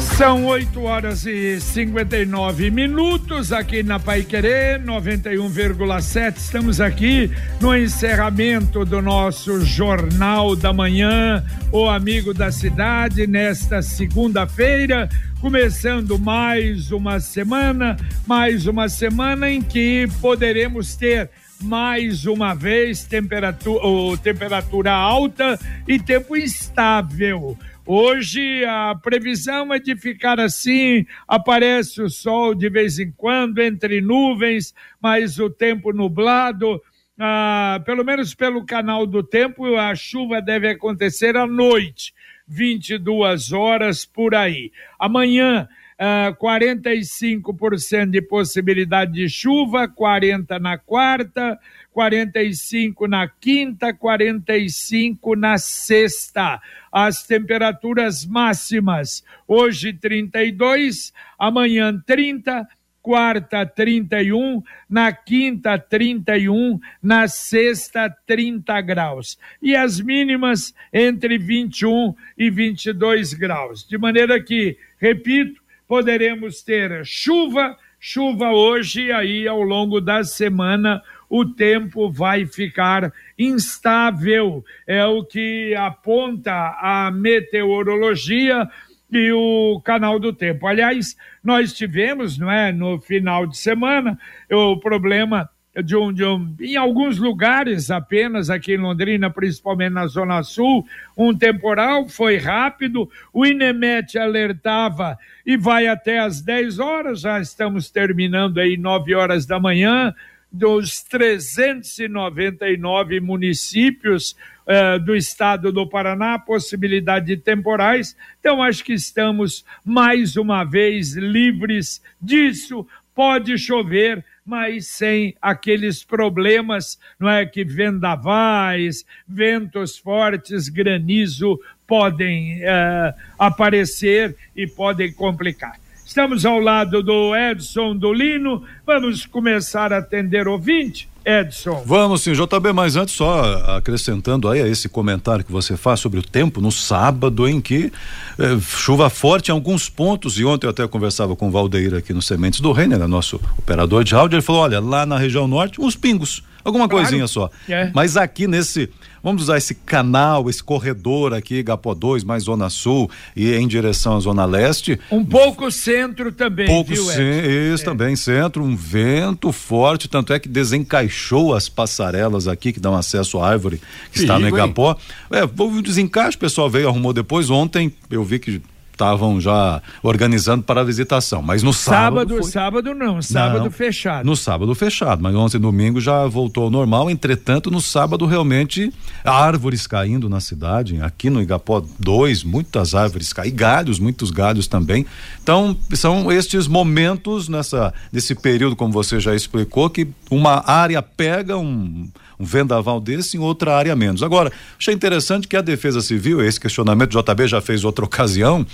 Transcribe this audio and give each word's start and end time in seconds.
São 0.00 0.46
8 0.46 0.82
horas 0.82 1.26
e 1.26 1.60
59 1.60 2.70
minutos 2.70 3.52
aqui 3.52 3.82
na 3.82 3.98
Pai 3.98 4.22
Querer 4.22 4.80
91,7. 4.82 6.36
Estamos 6.36 6.80
aqui 6.80 7.30
no 7.60 7.76
encerramento 7.76 8.84
do 8.84 9.02
nosso 9.02 9.64
Jornal 9.64 10.56
da 10.56 10.72
Manhã, 10.72 11.44
o 11.70 11.86
Amigo 11.86 12.32
da 12.32 12.50
Cidade, 12.50 13.26
nesta 13.26 13.82
segunda-feira, 13.82 15.08
começando 15.40 16.18
mais 16.18 16.90
uma 16.90 17.20
semana, 17.20 17.96
mais 18.26 18.66
uma 18.66 18.88
semana 18.88 19.50
em 19.50 19.60
que 19.60 20.08
poderemos 20.20 20.96
ter 20.96 21.30
mais 21.62 22.24
uma 22.24 22.54
vez 22.54 23.04
temperatura, 23.04 24.16
temperatura 24.22 24.92
alta 24.92 25.58
e 25.86 25.98
tempo 25.98 26.36
instável. 26.36 27.56
Hoje 27.92 28.64
a 28.66 28.94
previsão 28.94 29.74
é 29.74 29.80
de 29.80 29.96
ficar 29.96 30.38
assim, 30.38 31.04
aparece 31.26 32.00
o 32.00 32.08
sol 32.08 32.54
de 32.54 32.70
vez 32.70 33.00
em 33.00 33.10
quando 33.10 33.58
entre 33.58 34.00
nuvens, 34.00 34.72
mas 35.02 35.40
o 35.40 35.50
tempo 35.50 35.92
nublado. 35.92 36.80
Ah, 37.18 37.82
pelo 37.84 38.04
menos 38.04 38.32
pelo 38.32 38.64
canal 38.64 39.04
do 39.04 39.24
tempo, 39.24 39.74
a 39.74 39.92
chuva 39.96 40.40
deve 40.40 40.68
acontecer 40.68 41.36
à 41.36 41.48
noite, 41.48 42.14
22 42.46 43.50
horas 43.50 44.06
por 44.06 44.36
aí. 44.36 44.70
Amanhã, 44.96 45.68
uh, 46.00 46.34
45% 46.36 48.10
de 48.10 48.22
possibilidade 48.22 49.12
de 49.12 49.28
chuva, 49.28 49.86
40 49.86 50.58
na 50.58 50.78
quarta, 50.78 51.58
45 51.92 53.06
na 53.06 53.28
quinta, 53.28 53.92
45 53.92 55.36
na 55.36 55.58
sexta. 55.58 56.60
As 56.90 57.24
temperaturas 57.24 58.24
máximas, 58.24 59.22
hoje 59.46 59.92
32, 59.92 61.12
amanhã 61.38 62.00
30, 62.06 62.66
quarta 63.02 63.64
31, 63.64 64.62
na 64.88 65.12
quinta 65.12 65.78
31, 65.78 66.78
na 67.02 67.28
sexta 67.28 68.14
30 68.26 68.80
graus. 68.80 69.38
E 69.62 69.76
as 69.76 70.00
mínimas 70.00 70.74
entre 70.92 71.38
21 71.38 72.14
e 72.36 72.50
22 72.50 73.34
graus. 73.34 73.86
De 73.86 73.96
maneira 73.96 74.42
que, 74.42 74.76
repito, 74.98 75.59
poderemos 75.90 76.62
ter 76.62 77.04
chuva, 77.04 77.76
chuva 77.98 78.52
hoje 78.52 79.10
aí 79.10 79.48
ao 79.48 79.60
longo 79.60 80.00
da 80.00 80.22
semana 80.22 81.02
o 81.28 81.44
tempo 81.44 82.08
vai 82.08 82.46
ficar 82.46 83.12
instável. 83.36 84.64
É 84.86 85.04
o 85.04 85.24
que 85.24 85.74
aponta 85.74 86.52
a 86.80 87.10
meteorologia 87.10 88.68
e 89.10 89.32
o 89.32 89.80
canal 89.84 90.20
do 90.20 90.32
tempo. 90.32 90.64
Aliás, 90.64 91.16
nós 91.42 91.72
tivemos, 91.72 92.38
não 92.38 92.48
é, 92.48 92.70
no 92.70 93.00
final 93.00 93.44
de 93.44 93.58
semana, 93.58 94.16
o 94.48 94.78
problema 94.78 95.50
de 95.84 95.96
um, 95.96 96.12
de 96.12 96.24
um, 96.24 96.54
em 96.60 96.76
alguns 96.76 97.18
lugares 97.18 97.90
apenas 97.90 98.50
aqui 98.50 98.74
em 98.74 98.78
Londrina, 98.78 99.30
principalmente 99.30 99.92
na 99.92 100.06
Zona 100.06 100.42
Sul, 100.42 100.86
um 101.16 101.34
temporal 101.36 102.08
foi 102.08 102.38
rápido. 102.38 103.08
O 103.32 103.46
INEMET 103.46 104.18
alertava 104.18 105.16
e 105.46 105.56
vai 105.56 105.86
até 105.86 106.18
às 106.18 106.42
10 106.42 106.80
horas, 106.80 107.20
já 107.20 107.40
estamos 107.40 107.88
terminando 107.90 108.58
aí 108.58 108.76
9 108.76 109.14
horas 109.14 109.46
da 109.46 109.60
manhã 109.60 110.12
dos 110.52 111.02
399 111.04 113.20
municípios 113.20 114.34
uh, 114.66 114.98
do 114.98 115.14
estado 115.14 115.70
do 115.70 115.88
Paraná, 115.88 116.36
possibilidade 116.38 117.26
de 117.26 117.36
temporais. 117.36 118.16
Então, 118.40 118.60
acho 118.62 118.84
que 118.84 118.92
estamos 118.92 119.64
mais 119.84 120.36
uma 120.36 120.64
vez 120.64 121.14
livres 121.14 122.02
disso. 122.20 122.84
Pode 123.14 123.56
chover, 123.58 124.24
mas 124.44 124.86
sem 124.86 125.34
aqueles 125.42 126.04
problemas, 126.04 126.98
não 127.18 127.28
é 127.28 127.44
que 127.44 127.64
vendavais, 127.64 129.04
ventos 129.26 129.98
fortes, 129.98 130.68
granizo 130.68 131.58
podem 131.86 132.60
uh, 132.62 133.12
aparecer 133.38 134.36
e 134.54 134.66
podem 134.66 135.12
complicar. 135.12 135.78
Estamos 136.06 136.46
ao 136.46 136.58
lado 136.58 137.02
do 137.02 137.36
Edson 137.36 137.96
Dolino. 137.96 138.64
Vamos 138.86 139.26
começar 139.26 139.92
a 139.92 139.98
atender 139.98 140.48
ouvinte. 140.48 141.09
Edson. 141.24 141.82
Vamos 141.84 142.22
sim, 142.22 142.32
JB, 142.32 142.72
mas 142.72 142.96
antes 142.96 143.14
só 143.14 143.42
acrescentando 143.76 144.48
aí 144.48 144.60
a 144.60 144.66
esse 144.66 144.88
comentário 144.88 145.44
que 145.44 145.52
você 145.52 145.76
faz 145.76 146.00
sobre 146.00 146.18
o 146.18 146.22
tempo 146.22 146.60
no 146.60 146.72
sábado 146.72 147.48
em 147.48 147.60
que 147.60 147.92
eh, 148.38 148.58
chuva 148.60 149.10
forte 149.10 149.48
em 149.48 149.52
alguns 149.52 149.88
pontos 149.88 150.38
e 150.38 150.44
ontem 150.44 150.66
eu 150.66 150.70
até 150.70 150.86
conversava 150.88 151.36
com 151.36 151.48
o 151.48 151.50
Valdeir 151.50 151.94
aqui 151.94 152.12
no 152.12 152.22
Sementes 152.22 152.60
do 152.60 152.72
Renner, 152.72 152.98
né, 152.98 153.06
nosso 153.06 153.40
operador 153.58 154.02
de 154.02 154.14
áudio, 154.14 154.36
ele 154.36 154.42
falou, 154.42 154.62
olha, 154.62 154.80
lá 154.80 155.04
na 155.04 155.18
região 155.18 155.46
norte 155.46 155.80
uns 155.80 155.94
pingos, 155.94 156.42
alguma 156.64 156.88
claro. 156.88 157.04
coisinha 157.04 157.26
só, 157.26 157.50
é. 157.68 157.90
mas 157.94 158.16
aqui 158.16 158.46
nesse 158.46 158.90
Vamos 159.22 159.42
usar 159.42 159.58
esse 159.58 159.74
canal, 159.74 160.48
esse 160.48 160.64
corredor 160.64 161.34
aqui, 161.34 161.62
Gapó 161.62 161.94
2, 161.94 162.24
mais 162.24 162.44
Zona 162.44 162.70
Sul 162.70 163.10
e 163.36 163.52
em 163.52 163.68
direção 163.68 164.16
à 164.16 164.20
Zona 164.20 164.46
Leste. 164.46 164.98
Um 165.10 165.24
pouco 165.24 165.70
centro 165.70 166.32
também, 166.32 166.66
pouco 166.66 166.90
viu, 166.90 167.02
Isso, 167.02 167.82
é. 167.82 167.84
também 167.84 168.16
centro, 168.16 168.64
um 168.64 168.74
vento 168.74 169.52
forte, 169.52 170.08
tanto 170.08 170.32
é 170.32 170.38
que 170.38 170.48
desencaixou 170.48 171.54
as 171.54 171.68
passarelas 171.68 172.48
aqui 172.48 172.72
que 172.72 172.80
dão 172.80 172.96
acesso 172.96 173.38
à 173.38 173.50
árvore 173.50 173.76
que 174.10 174.20
Perigo, 174.20 174.32
está 174.32 174.38
no 174.38 174.48
Igapó. 174.48 174.96
Hein? 175.30 175.40
É, 175.40 175.42
houve 175.42 175.78
um 175.78 175.82
desencaixe, 175.82 176.36
o 176.36 176.40
pessoal 176.40 176.70
veio, 176.70 176.88
arrumou 176.88 177.12
depois. 177.12 177.50
Ontem 177.50 177.92
eu 178.10 178.24
vi 178.24 178.38
que 178.38 178.62
estavam 179.00 179.40
já 179.40 179.80
organizando 180.02 180.62
para 180.62 180.82
a 180.82 180.84
visitação. 180.84 181.40
Mas 181.40 181.62
no 181.62 181.72
sábado. 181.72 182.00
Sábado, 182.00 182.42
foi... 182.42 182.50
sábado 182.50 182.94
não, 182.94 183.22
sábado 183.22 183.64
não, 183.64 183.70
fechado. 183.70 184.26
No 184.26 184.36
sábado 184.36 184.74
fechado, 184.74 185.22
mas 185.22 185.34
ontem 185.34 185.58
domingo 185.58 186.00
já 186.00 186.26
voltou 186.26 186.64
ao 186.64 186.70
normal. 186.70 187.10
Entretanto, 187.10 187.70
no 187.70 187.80
sábado 187.80 188.26
realmente 188.26 188.92
árvores 189.24 189.86
caindo 189.86 190.28
na 190.28 190.40
cidade. 190.40 191.00
Aqui 191.00 191.30
no 191.30 191.40
Igapó 191.40 191.82
2, 191.98 192.44
muitas 192.44 192.94
árvores 192.94 193.32
caem, 193.32 193.54
galhos, 193.54 193.98
muitos 193.98 194.30
galhos 194.30 194.66
também. 194.66 195.06
Então, 195.42 195.76
são 195.94 196.30
estes 196.30 196.66
momentos 196.66 197.48
nessa, 197.48 197.94
nesse 198.12 198.34
período, 198.34 198.76
como 198.76 198.92
você 198.92 199.18
já 199.18 199.34
explicou, 199.34 199.88
que 199.88 200.06
uma 200.30 200.62
área 200.70 201.00
pega 201.00 201.56
um 201.56 202.08
um 202.40 202.44
vendaval 202.44 203.00
desse 203.00 203.36
em 203.36 203.40
outra 203.40 203.76
área 203.76 203.94
menos. 203.94 204.22
Agora, 204.22 204.50
achei 204.78 204.94
interessante 204.94 205.46
que 205.46 205.56
a 205.56 205.60
Defesa 205.60 206.00
Civil, 206.00 206.42
esse 206.42 206.58
questionamento 206.58 207.14
o 207.14 207.22
JB 207.22 207.46
já 207.46 207.60
fez 207.60 207.84
outra 207.84 208.04
ocasião, 208.04 208.66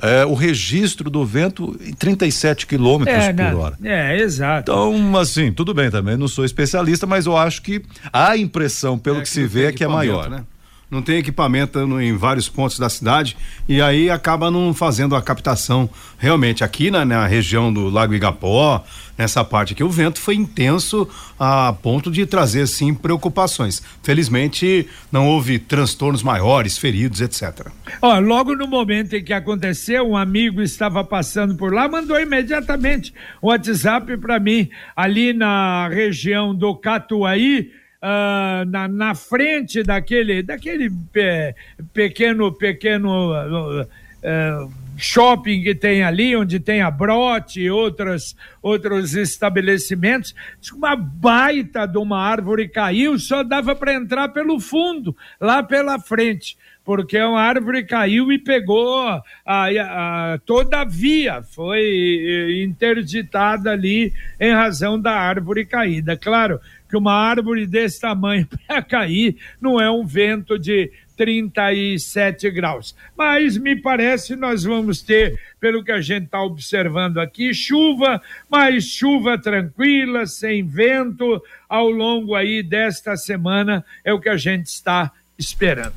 é, 0.00 0.24
o 0.24 0.34
registro 0.34 1.10
do 1.10 1.24
vento 1.24 1.78
em 1.84 1.92
37 1.92 2.66
quilômetros 2.66 3.16
é, 3.16 3.32
por 3.32 3.54
hora. 3.54 3.78
É, 3.84 4.18
exato. 4.20 4.72
Então, 4.72 5.16
assim, 5.18 5.52
tudo 5.52 5.74
bem 5.74 5.90
também, 5.90 6.16
não 6.16 6.28
sou 6.28 6.44
especialista, 6.44 7.06
mas 7.06 7.26
eu 7.26 7.36
acho 7.36 7.60
que 7.60 7.82
a 8.12 8.36
impressão, 8.36 8.98
pelo 8.98 9.18
é, 9.18 9.20
que, 9.20 9.24
que 9.24 9.30
se 9.30 9.46
vê, 9.46 9.66
é 9.66 9.72
que 9.72 9.84
é 9.84 9.88
maior. 9.88 10.30
Né? 10.30 10.42
Não 10.90 11.00
tem 11.00 11.18
equipamento 11.18 11.78
em 12.00 12.16
vários 12.16 12.48
pontos 12.48 12.78
da 12.78 12.88
cidade 12.88 13.36
e 13.68 13.80
aí 13.80 14.10
acaba 14.10 14.50
não 14.50 14.74
fazendo 14.74 15.14
a 15.14 15.22
captação 15.22 15.88
realmente 16.18 16.64
aqui 16.64 16.90
na, 16.90 17.04
na 17.04 17.26
região 17.26 17.72
do 17.72 17.88
Lago 17.88 18.12
Igapó, 18.12 18.84
nessa 19.16 19.44
parte 19.44 19.72
aqui 19.72 19.84
o 19.84 19.88
vento 19.88 20.18
foi 20.18 20.34
intenso 20.34 21.08
a 21.38 21.72
ponto 21.72 22.10
de 22.10 22.26
trazer 22.26 22.66
sim 22.66 22.92
preocupações. 22.92 23.82
Felizmente 24.02 24.88
não 25.12 25.28
houve 25.28 25.58
transtornos 25.58 26.22
maiores, 26.22 26.76
feridos, 26.76 27.20
etc. 27.20 27.68
Ó, 28.02 28.18
logo 28.18 28.56
no 28.56 28.66
momento 28.66 29.14
em 29.14 29.22
que 29.22 29.32
aconteceu, 29.32 30.08
um 30.08 30.16
amigo 30.16 30.60
estava 30.60 31.04
passando 31.04 31.54
por 31.54 31.72
lá, 31.72 31.88
mandou 31.88 32.18
imediatamente 32.18 33.14
um 33.42 33.48
WhatsApp 33.48 34.16
para 34.16 34.40
mim 34.40 34.68
ali 34.96 35.32
na 35.32 35.88
região 35.88 36.54
do 36.54 36.74
Catuaí, 36.74 37.70
uh, 38.02 38.64
na, 38.68 38.88
na 38.88 39.14
frente 39.14 39.82
daquele, 39.82 40.42
daquele 40.42 40.90
pe, 41.12 41.54
pequeno, 41.92 42.52
pequeno 42.52 43.32
uh, 43.32 44.72
shopping 44.96 45.62
que 45.62 45.74
tem 45.74 46.02
ali, 46.02 46.36
onde 46.36 46.60
tem 46.60 46.82
a 46.82 46.90
Brote 46.90 47.60
e 47.60 47.70
outros, 47.70 48.36
outros 48.62 49.14
estabelecimentos, 49.14 50.34
uma 50.74 50.94
baita 50.94 51.86
de 51.86 51.98
uma 51.98 52.20
árvore 52.20 52.68
caiu, 52.68 53.18
só 53.18 53.42
dava 53.42 53.74
para 53.74 53.94
entrar 53.94 54.28
pelo 54.28 54.60
fundo, 54.60 55.16
lá 55.40 55.62
pela 55.62 55.98
frente 55.98 56.56
porque 56.82 57.20
uma 57.22 57.40
árvore 57.40 57.84
caiu 57.84 58.32
e 58.32 58.38
pegou 58.38 59.06
a, 59.06 59.22
a, 59.46 60.38
toda 60.44 60.80
a 60.80 60.84
via, 60.84 61.40
foi 61.42 62.62
interditada 62.64 63.70
ali 63.70 64.12
em 64.40 64.52
razão 64.52 65.00
da 65.00 65.12
árvore 65.12 65.64
caída. 65.64 66.16
Claro 66.16 66.58
que 66.90 66.96
uma 66.96 67.14
árvore 67.14 67.66
desse 67.66 68.00
tamanho 68.00 68.46
para 68.66 68.82
cair 68.82 69.36
não 69.60 69.80
é 69.80 69.88
um 69.90 70.04
vento 70.04 70.58
de 70.58 70.90
37 71.16 72.50
graus. 72.50 72.96
Mas 73.16 73.56
me 73.56 73.76
parece 73.76 74.34
nós 74.34 74.64
vamos 74.64 75.00
ter, 75.00 75.38
pelo 75.60 75.84
que 75.84 75.92
a 75.92 76.00
gente 76.00 76.24
está 76.24 76.42
observando 76.42 77.18
aqui, 77.18 77.54
chuva, 77.54 78.20
mas 78.50 78.84
chuva 78.84 79.38
tranquila, 79.38 80.26
sem 80.26 80.66
vento, 80.66 81.42
ao 81.68 81.90
longo 81.90 82.34
aí 82.34 82.62
desta 82.62 83.16
semana, 83.16 83.84
é 84.04 84.12
o 84.12 84.20
que 84.20 84.28
a 84.28 84.36
gente 84.36 84.66
está 84.66 85.12
esperando. 85.38 85.92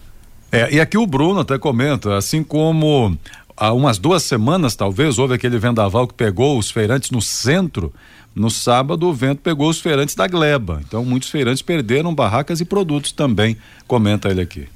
É, 0.52 0.76
e 0.76 0.80
aqui 0.80 1.00
o 1.00 1.08
Bruno 1.08 1.40
até 1.40 1.58
comenta, 1.58 2.16
assim 2.16 2.44
como 2.44 3.18
há 3.56 3.74
umas 3.74 3.98
duas 3.98 4.24
semanas, 4.24 4.76
talvez, 4.76 5.18
houve 5.18 5.34
aquele 5.34 5.58
vendaval 5.58 6.08
que 6.08 6.14
pegou 6.14 6.58
os 6.58 6.72
feirantes 6.72 7.12
no 7.12 7.22
centro. 7.22 7.94
No 8.36 8.50
sábado, 8.50 9.08
o 9.08 9.14
vento 9.14 9.42
pegou 9.42 9.70
os 9.70 9.80
feirantes 9.80 10.16
da 10.16 10.28
gleba. 10.28 10.82
Então, 10.86 11.06
muitos 11.06 11.30
feirantes 11.30 11.62
perderam 11.62 12.14
barracas 12.14 12.60
e 12.60 12.66
produtos 12.66 13.12
também, 13.12 13.58
comenta 13.88 14.30
ele 14.30 14.42
aqui. 14.42 14.68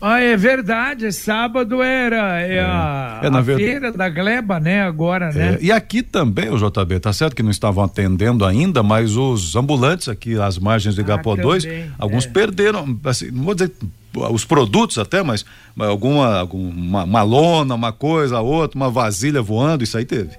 Ah, 0.00 0.18
é 0.18 0.34
verdade, 0.34 1.12
sábado 1.12 1.82
era 1.82 2.40
é, 2.40 2.54
é. 2.54 2.60
a, 2.60 3.20
é, 3.22 3.26
a 3.26 3.40
ver... 3.42 3.56
feira 3.56 3.92
da 3.92 4.08
Gleba, 4.08 4.58
né, 4.58 4.82
agora, 4.82 5.28
é, 5.28 5.34
né? 5.34 5.58
E 5.60 5.70
aqui 5.70 6.02
também, 6.02 6.48
o 6.48 6.56
JB, 6.56 7.00
tá 7.00 7.12
certo 7.12 7.36
que 7.36 7.42
não 7.42 7.50
estavam 7.50 7.84
atendendo 7.84 8.46
ainda, 8.46 8.82
mas 8.82 9.14
os 9.14 9.54
ambulantes 9.54 10.08
aqui 10.08 10.40
às 10.40 10.58
margens 10.58 10.94
do 10.94 11.02
Igapó 11.02 11.34
ah, 11.34 11.36
2, 11.36 11.66
alguns 11.98 12.24
é. 12.24 12.30
perderam, 12.30 12.98
assim, 13.04 13.30
não 13.30 13.44
vou 13.44 13.54
dizer 13.54 13.72
os 14.14 14.44
produtos 14.44 14.98
até, 14.98 15.22
mas, 15.22 15.44
alguma, 15.78 16.40
alguma 16.40 17.04
uma 17.04 17.22
lona, 17.22 17.74
uma 17.74 17.92
coisa, 17.92 18.40
outra, 18.40 18.76
uma 18.76 18.90
vasilha 18.90 19.40
voando, 19.40 19.84
isso 19.84 19.96
aí 19.96 20.04
teve. 20.04 20.30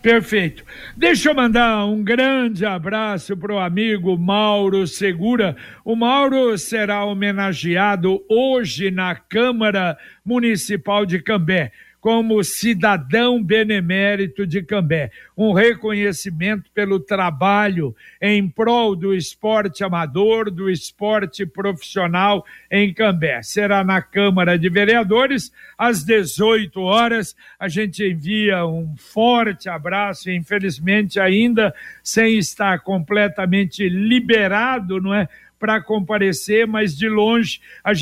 Perfeito. 0.00 0.64
Deixa 0.96 1.28
eu 1.28 1.34
mandar 1.34 1.84
um 1.84 2.02
grande 2.04 2.64
abraço 2.64 3.36
para 3.36 3.52
o 3.52 3.58
amigo 3.58 4.16
Mauro 4.16 4.86
Segura. 4.86 5.56
O 5.84 5.96
Mauro 5.96 6.56
será 6.56 7.04
homenageado 7.04 8.22
hoje 8.28 8.92
na 8.92 9.16
Câmara 9.16 9.98
Municipal 10.24 11.04
de 11.04 11.20
Cambé 11.20 11.72
como 12.00 12.42
cidadão 12.44 13.42
benemérito 13.42 14.46
de 14.46 14.62
Cambé, 14.62 15.10
um 15.36 15.52
reconhecimento 15.52 16.70
pelo 16.72 17.00
trabalho 17.00 17.94
em 18.20 18.48
prol 18.48 18.94
do 18.94 19.14
esporte 19.14 19.82
amador, 19.82 20.50
do 20.50 20.70
esporte 20.70 21.44
profissional 21.44 22.44
em 22.70 22.94
Cambé. 22.94 23.42
Será 23.42 23.82
na 23.82 24.00
Câmara 24.00 24.58
de 24.58 24.68
Vereadores 24.68 25.52
às 25.76 26.04
18 26.04 26.80
horas. 26.80 27.36
A 27.58 27.68
gente 27.68 28.04
envia 28.04 28.64
um 28.64 28.94
forte 28.96 29.68
abraço, 29.68 30.30
infelizmente 30.30 31.18
ainda 31.18 31.74
sem 32.02 32.38
estar 32.38 32.80
completamente 32.80 33.88
liberado, 33.88 35.00
não 35.00 35.14
é? 35.14 35.28
Para 35.58 35.82
comparecer, 35.82 36.66
mas 36.66 36.96
de 36.96 37.08
longe 37.08 37.60
a 37.82 37.92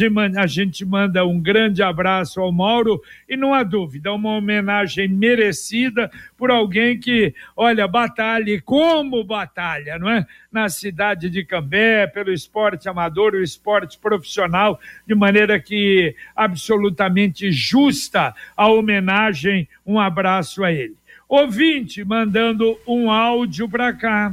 gente 0.47 0.85
manda 0.85 1.25
um 1.25 1.41
grande 1.41 1.83
abraço 1.83 2.41
ao 2.41 2.53
Mauro 2.53 3.01
e 3.29 3.37
não 3.37 3.55
há 3.55 3.63
dúvida, 3.63 4.13
uma 4.13 4.37
homenagem 4.37 5.09
merecida 5.09 6.11
por 6.37 6.51
alguém 6.51 6.99
que, 6.99 7.35
olha, 7.57 7.89
batalha 7.89 8.61
como 8.63 9.25
batalha, 9.25 9.99
não 9.99 10.11
é? 10.11 10.27
Na 10.53 10.69
cidade 10.69 11.31
de 11.31 11.45
Cambé, 11.45 12.07
pelo 12.07 12.33
esporte 12.33 12.89
amador, 12.89 13.35
o 13.35 13.43
esporte 13.43 13.99
profissional, 13.99 14.79
de 15.07 15.15
maneira 15.15 15.59
que 15.61 16.15
absolutamente 16.35 17.51
justa 17.51 18.35
a 18.57 18.69
homenagem, 18.69 19.69
um 19.85 19.99
abraço 19.99 20.63
a 20.65 20.73
ele. 20.73 20.95
Ouvinte 21.29 22.05
mandando 22.05 22.79
um 22.87 23.11
áudio 23.11 23.69
para 23.69 23.93
cá. 23.93 24.33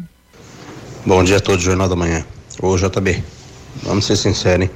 Bom 1.05 1.23
dia 1.23 1.37
a 1.37 1.41
todos, 1.41 1.63
Jornal 1.63 1.89
da 1.89 1.95
Manhã. 1.95 2.23
Ô 2.61 2.77
JB, 2.77 3.23
vamos 3.81 4.05
ser 4.05 4.15
sinceros, 4.15 4.65
hein? 4.65 4.71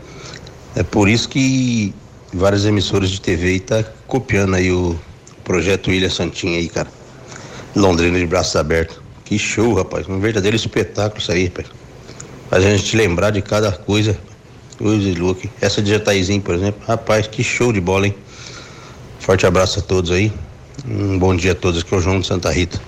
É 0.76 0.84
por 0.84 1.08
isso 1.08 1.30
que 1.30 1.94
várias 2.34 2.66
emissoras 2.66 3.10
de 3.10 3.22
TV 3.22 3.60
tá 3.60 3.84
copiando 4.08 4.56
aí 4.56 4.72
o 4.72 4.98
projeto 5.44 5.92
Ilha 5.92 6.10
Santinha 6.10 6.58
aí, 6.58 6.68
cara. 6.68 6.88
Londrina 7.76 8.18
de 8.18 8.26
braços 8.26 8.56
abertos. 8.56 9.00
Que 9.24 9.38
show, 9.38 9.74
rapaz. 9.74 10.08
Um 10.08 10.20
verdadeiro 10.20 10.56
espetáculo 10.56 11.22
isso 11.22 11.32
aí, 11.32 11.46
rapaz. 11.46 11.68
Faz 12.50 12.66
a 12.66 12.76
gente 12.76 12.96
lembrar 12.96 13.32
de 13.32 13.42
cada 13.42 13.72
coisa. 13.72 14.18
De 14.80 15.14
louco. 15.16 15.48
Essa 15.60 15.82
de 15.82 15.90
Jataizinho, 15.90 16.42
por 16.42 16.56
exemplo. 16.56 16.82
Rapaz, 16.88 17.28
que 17.28 17.44
show 17.44 17.74
de 17.74 17.82
bola, 17.82 18.08
hein? 18.08 18.16
Forte 19.20 19.46
abraço 19.46 19.80
a 19.80 19.82
todos 19.82 20.12
aí. 20.12 20.32
Um 20.88 21.18
bom 21.18 21.36
dia 21.36 21.54
a 21.54 21.56
todos. 21.56 21.82
Aqui 21.82 21.94
é 21.94 21.98
o 21.98 22.02
João 22.02 22.20
de 22.20 22.28
Santa 22.28 22.52
Rita. 22.52 22.80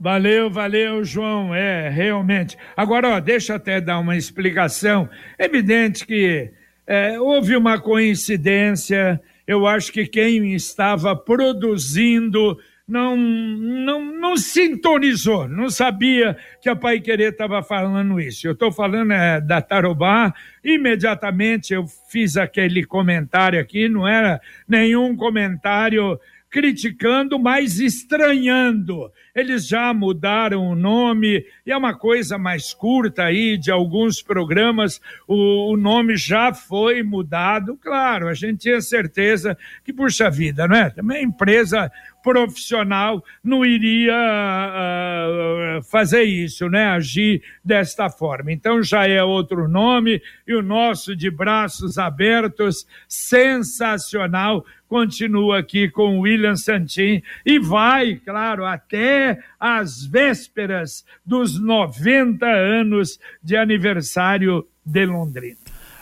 Valeu, 0.00 0.48
valeu, 0.48 1.02
João. 1.02 1.52
É, 1.52 1.88
realmente. 1.88 2.56
Agora, 2.76 3.16
ó, 3.16 3.20
deixa 3.20 3.56
até 3.56 3.80
dar 3.80 3.98
uma 3.98 4.16
explicação. 4.16 5.08
Evidente 5.36 6.06
que 6.06 6.52
é, 6.86 7.18
houve 7.18 7.56
uma 7.56 7.80
coincidência. 7.80 9.20
Eu 9.46 9.66
acho 9.66 9.90
que 9.90 10.06
quem 10.06 10.54
estava 10.54 11.16
produzindo 11.16 12.56
não, 12.88 13.16
não, 13.16 14.02
não 14.14 14.36
sintonizou, 14.36 15.46
não 15.46 15.68
sabia 15.68 16.38
que 16.62 16.70
a 16.70 16.76
Pai 16.76 17.00
Querer 17.00 17.32
estava 17.32 17.62
falando 17.62 18.18
isso. 18.18 18.46
Eu 18.46 18.52
estou 18.52 18.72
falando 18.72 19.12
é, 19.12 19.40
da 19.40 19.60
Tarobá, 19.60 20.32
imediatamente 20.64 21.74
eu 21.74 21.86
fiz 22.10 22.38
aquele 22.38 22.84
comentário 22.84 23.60
aqui, 23.60 23.88
não 23.88 24.08
era 24.08 24.40
nenhum 24.66 25.14
comentário 25.14 26.18
criticando, 26.50 27.38
mas 27.38 27.78
estranhando. 27.78 29.12
Eles 29.38 29.66
já 29.66 29.92
mudaram 29.94 30.66
o 30.66 30.74
nome, 30.74 31.44
e 31.64 31.70
é 31.70 31.76
uma 31.76 31.94
coisa 31.94 32.38
mais 32.38 32.72
curta 32.72 33.24
aí 33.24 33.56
de 33.56 33.70
alguns 33.70 34.22
programas, 34.22 35.00
o, 35.26 35.72
o 35.72 35.76
nome 35.76 36.16
já 36.16 36.52
foi 36.52 37.02
mudado. 37.02 37.76
Claro, 37.76 38.28
a 38.28 38.34
gente 38.34 38.62
tinha 38.62 38.80
certeza 38.80 39.56
que, 39.84 39.92
puxa 39.92 40.30
vida, 40.30 40.66
não 40.66 40.76
é? 40.76 40.90
Também 40.90 41.24
empresa 41.24 41.90
profissional 42.22 43.24
não 43.42 43.64
iria 43.64 44.14
uh, 44.14 45.82
fazer 45.84 46.22
isso, 46.24 46.68
né? 46.68 46.86
Agir 46.88 47.42
desta 47.64 48.10
forma. 48.10 48.52
Então 48.52 48.82
já 48.82 49.06
é 49.06 49.22
outro 49.22 49.68
nome 49.68 50.20
e 50.46 50.54
o 50.54 50.62
nosso 50.62 51.14
de 51.14 51.30
braços 51.30 51.98
abertos, 51.98 52.86
sensacional, 53.06 54.64
continua 54.88 55.58
aqui 55.58 55.88
com 55.88 56.20
William 56.20 56.56
Santin 56.56 57.22
e 57.44 57.58
vai, 57.58 58.16
claro, 58.16 58.64
até 58.64 59.27
as 59.58 60.04
vésperas 60.04 61.04
dos 61.24 61.58
90 61.58 62.46
anos 62.46 63.18
de 63.42 63.56
aniversário 63.56 64.66
de 64.84 65.04
Londrina. 65.06 65.56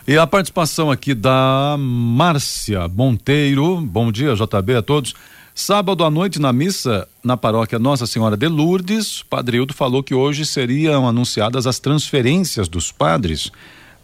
E 0.06 0.16
a 0.16 0.26
participação 0.26 0.90
aqui 0.90 1.14
da 1.14 1.76
Márcia 1.78 2.86
Monteiro. 2.86 3.80
Bom 3.80 4.12
dia, 4.12 4.34
JB, 4.34 4.76
a 4.76 4.82
todos. 4.82 5.14
Sábado 5.52 6.04
à 6.04 6.10
noite, 6.10 6.38
na 6.38 6.52
missa 6.52 7.08
na 7.24 7.34
paróquia 7.36 7.78
Nossa 7.78 8.06
Senhora 8.06 8.36
de 8.36 8.46
Lourdes, 8.46 9.22
Padre 9.22 9.56
Hildo 9.56 9.72
falou 9.72 10.02
que 10.02 10.14
hoje 10.14 10.44
seriam 10.44 11.08
anunciadas 11.08 11.66
as 11.66 11.80
transferências 11.80 12.68
dos 12.68 12.92
padres. 12.92 13.50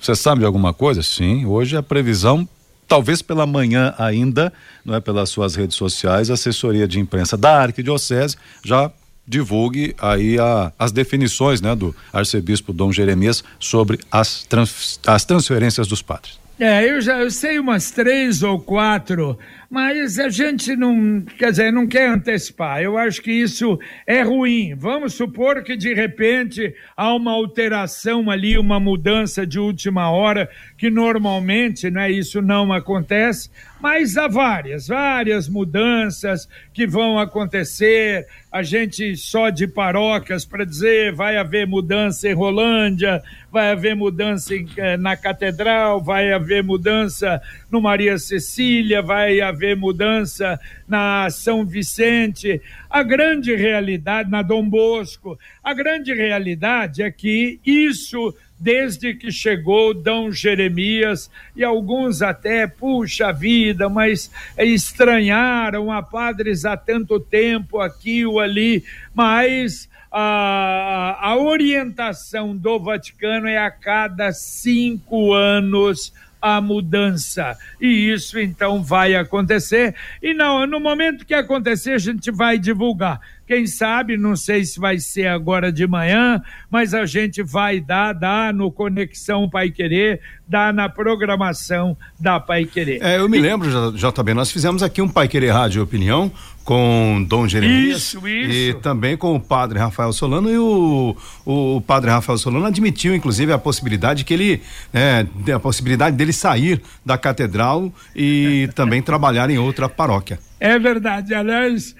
Você 0.01 0.17
sabe 0.17 0.41
de 0.41 0.47
alguma 0.47 0.73
coisa? 0.73 1.03
Sim, 1.03 1.45
hoje 1.45 1.77
a 1.77 1.83
previsão, 1.83 2.49
talvez 2.89 3.23
pela 3.23 3.47
manhã 3.47 3.95
ainda, 3.99 4.53
não 4.83 4.95
é 4.95 5.01
pelas 5.01 5.29
suas 5.29 5.55
redes 5.55 5.77
sociais, 5.77 6.31
a 6.31 6.35
assessoria 6.35 6.89
de 6.89 6.99
imprensa 6.99 7.37
da 7.37 7.63
Arquidiocese 7.63 8.37
já 8.65 8.91
divulgue 9.27 9.95
aí 9.99 10.39
a, 10.39 10.73
as 10.79 10.93
definições 10.93 11.61
né, 11.61 11.75
do 11.75 11.95
arcebispo 12.13 12.73
Dom 12.73 12.93
Jeremias 12.93 13.43
sobre 13.59 14.01
as, 14.11 14.45
trans, 14.45 15.01
as 15.07 15.25
transferências 15.25 15.87
dos 15.87 16.03
padres. 16.03 16.41
É, 16.63 16.89
eu 16.89 17.01
já 17.01 17.19
eu 17.19 17.29
sei 17.29 17.59
umas 17.59 17.91
três 17.91 18.41
ou 18.41 18.61
quatro 18.61 19.37
mas 19.73 20.19
a 20.19 20.29
gente 20.29 20.77
não, 20.77 21.23
quer 21.23 21.51
dizer, 21.51 21.73
não 21.73 21.87
quer 21.87 22.07
antecipar. 22.07 22.83
Eu 22.83 22.99
acho 22.99 23.23
que 23.23 23.33
isso 23.33 23.81
é 24.07 24.21
ruim. 24.21 24.75
Vamos 24.75 25.15
supor 25.15 25.63
que 25.63 25.79
de 25.79 25.95
repente 25.95 26.75
há 26.95 27.15
uma 27.15 27.33
alteração 27.33 28.31
ali, 28.31 28.59
uma 28.59 28.79
mudança 28.79 29.47
de 29.47 29.59
última 29.59 30.11
hora, 30.11 30.47
que 30.77 30.91
normalmente, 30.91 31.91
né, 31.91 32.11
isso 32.11 32.43
não 32.43 32.71
acontece, 32.71 33.51
mas 33.81 34.19
há 34.19 34.29
várias, 34.29 34.89
várias 34.89 35.49
mudanças 35.49 36.47
que 36.75 36.87
vão 36.87 37.19
acontecer. 37.19 38.27
A 38.53 38.63
gente 38.63 39.17
só 39.17 39.49
de 39.49 39.67
paróquias 39.67 40.45
para 40.45 40.67
dizer 40.67 41.15
vai 41.15 41.39
haver 41.39 41.67
mudança 41.67 42.29
em 42.29 42.35
Rolândia, 42.35 43.23
vai 43.53 43.71
haver 43.71 43.95
mudança 43.95 44.55
em, 44.55 44.67
eh, 44.79 44.97
na 44.97 45.15
Catedral, 45.15 46.03
vai 46.03 46.33
haver 46.33 46.65
mudança 46.65 47.41
no 47.71 47.83
Maria 47.83 48.17
Cecília, 48.17 49.03
vai 49.03 49.43
haver 49.43 49.77
mudança 49.77 50.59
na 50.89 51.29
São 51.29 51.67
Vicente. 51.67 52.63
A 52.89 53.03
grande 53.03 53.55
realidade, 53.55 54.31
na 54.31 54.41
Dom 54.41 54.67
Bosco, 54.67 55.39
a 55.63 55.75
grande 55.75 56.15
realidade 56.15 57.03
é 57.03 57.11
que 57.11 57.61
isso 57.65 58.35
desde 58.59 59.13
que 59.13 59.33
chegou 59.33 59.93
Dom 59.93 60.31
Jeremias, 60.31 61.29
e 61.57 61.65
alguns 61.65 62.23
até, 62.23 62.65
puxa 62.65 63.33
vida, 63.33 63.89
mas 63.89 64.31
estranharam 64.57 65.91
a 65.91 66.01
padres 66.01 66.65
há 66.65 66.77
tanto 66.77 67.19
tempo 67.19 67.81
aqui 67.81 68.25
ou 68.25 68.39
ali, 68.39 68.85
mas 69.13 69.91
a, 70.13 71.17
a 71.21 71.37
orientação 71.37 72.55
do 72.55 72.79
Vaticano 72.79 73.49
é 73.49 73.57
a 73.57 73.71
cada 73.71 74.31
cinco 74.33 75.33
anos 75.33 76.13
a 76.43 76.61
mudança. 76.61 77.57
E 77.81 78.13
isso 78.13 78.39
então 78.39 78.83
vai 78.83 79.15
acontecer. 79.15 79.95
E 80.21 80.35
não, 80.35 80.67
no 80.67 80.81
momento 80.81 81.25
que 81.25 81.33
acontecer, 81.33 81.93
a 81.93 81.99
gente 81.99 82.33
vai 82.33 82.59
divulgar. 82.59 83.21
Quem 83.47 83.67
sabe, 83.67 84.17
não 84.17 84.37
sei 84.37 84.65
se 84.65 84.79
vai 84.79 84.99
ser 84.99 85.27
agora 85.27 85.73
de 85.73 85.87
manhã, 85.87 86.41
mas 86.71 86.95
a 86.95 87.05
gente 87.05 87.43
vai 87.43 87.81
dar, 87.81 88.13
dar 88.13 88.55
no 88.55 88.71
Conexão 88.71 89.49
Pai 89.49 89.71
Querer, 89.71 90.21
dar 90.49 90.73
na 90.73 90.89
programação 90.89 91.97
da 92.19 92.39
Pai 92.39 92.65
Querer. 92.65 93.03
É, 93.03 93.19
eu 93.19 93.29
me 93.29 93.39
lembro, 93.39 93.93
JB, 93.93 94.35
nós 94.35 94.51
fizemos 94.51 94.83
aqui 94.83 95.03
um 95.03 95.09
Pai 95.09 95.29
Querer 95.29 95.51
Rádio 95.51 95.83
Opinião 95.83 96.31
com 96.65 97.25
Dom 97.29 97.49
Jeremias 97.49 97.99
isso, 97.99 98.29
isso. 98.29 98.53
e 98.53 98.75
também 98.75 99.17
com 99.17 99.35
o 99.35 99.41
padre 99.41 99.79
Rafael 99.79 100.13
Solano 100.13 100.51
e 100.51 100.57
o, 100.57 101.17
o 101.45 101.81
padre 101.81 102.11
Rafael 102.11 102.39
Solano 102.39 102.65
admitiu 102.67 103.15
inclusive 103.15 103.53
a 103.53 103.59
possibilidade 103.59 104.25
que 104.25 104.33
ele 104.33 104.63
é, 104.93 105.27
a 105.53 105.59
possibilidade 105.59 106.17
dele 106.17 106.33
sair 106.33 106.81
da 107.05 107.19
catedral 107.19 107.93
e 108.15 108.69
também 108.75 109.03
trabalhar 109.03 109.51
em 109.51 109.59
outra 109.59 109.89
paróquia. 109.89 110.39
É 110.61 110.79
verdade, 110.79 111.35
aliás, 111.35 111.95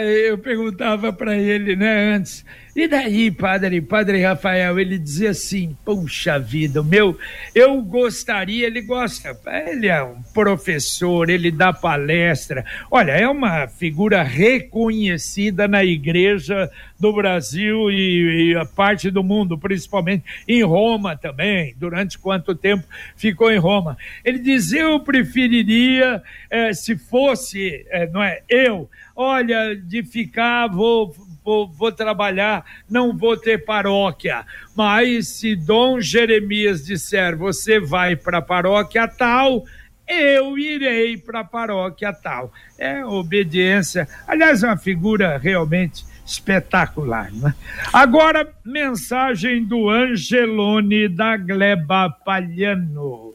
eu 0.00 0.38
perguntava 0.38 1.12
para 1.12 1.36
ele, 1.36 1.76
né, 1.76 2.14
antes, 2.14 2.44
e 2.76 2.86
daí, 2.86 3.30
padre, 3.30 3.80
padre 3.80 4.22
Rafael, 4.22 4.78
ele 4.78 4.98
dizia 4.98 5.30
assim, 5.30 5.74
puxa 5.82 6.38
vida, 6.38 6.82
meu, 6.82 7.18
eu 7.54 7.80
gostaria, 7.80 8.66
ele 8.66 8.82
gosta, 8.82 9.34
ele 9.66 9.86
é 9.86 10.02
um 10.02 10.20
professor, 10.34 11.30
ele 11.30 11.50
dá 11.50 11.72
palestra, 11.72 12.66
olha, 12.90 13.12
é 13.12 13.26
uma 13.26 13.66
figura 13.66 14.22
reconhecida 14.22 15.66
na 15.66 15.82
igreja 15.82 16.70
do 17.00 17.14
Brasil 17.14 17.90
e, 17.90 18.50
e 18.50 18.56
a 18.56 18.66
parte 18.66 19.10
do 19.10 19.24
mundo, 19.24 19.56
principalmente 19.56 20.24
em 20.46 20.62
Roma 20.62 21.16
também, 21.16 21.74
durante 21.78 22.18
quanto 22.18 22.54
tempo 22.54 22.84
ficou 23.16 23.50
em 23.50 23.58
Roma. 23.58 23.96
Ele 24.22 24.38
dizia, 24.38 24.82
eu 24.82 25.00
preferiria, 25.00 26.22
eh, 26.50 26.74
se 26.74 26.94
fosse, 26.98 27.86
eh, 27.88 28.06
não 28.12 28.22
é, 28.22 28.42
eu, 28.50 28.90
olha, 29.14 29.74
de 29.74 30.02
ficar, 30.02 30.68
vou, 30.68 31.14
vou, 31.46 31.68
vou 31.68 31.92
trabalhar, 31.92 32.64
não 32.90 33.16
vou 33.16 33.36
ter 33.36 33.64
paróquia. 33.64 34.44
Mas 34.74 35.28
se 35.28 35.54
Dom 35.54 36.00
Jeremias 36.00 36.84
disser, 36.84 37.36
você 37.36 37.78
vai 37.78 38.16
para 38.16 38.38
a 38.38 38.42
paróquia 38.42 39.06
tal, 39.06 39.64
eu 40.08 40.58
irei 40.58 41.16
para 41.16 41.40
a 41.40 41.44
paróquia 41.44 42.12
tal. 42.12 42.52
É 42.76 43.04
obediência. 43.04 44.08
Aliás, 44.26 44.64
é 44.64 44.66
uma 44.66 44.76
figura 44.76 45.38
realmente 45.38 46.04
espetacular. 46.26 47.30
Né? 47.32 47.54
Agora, 47.92 48.52
mensagem 48.64 49.64
do 49.64 49.88
Angelone 49.88 51.08
da 51.08 51.36
Gleba 51.36 52.10
Palhano. 52.10 53.34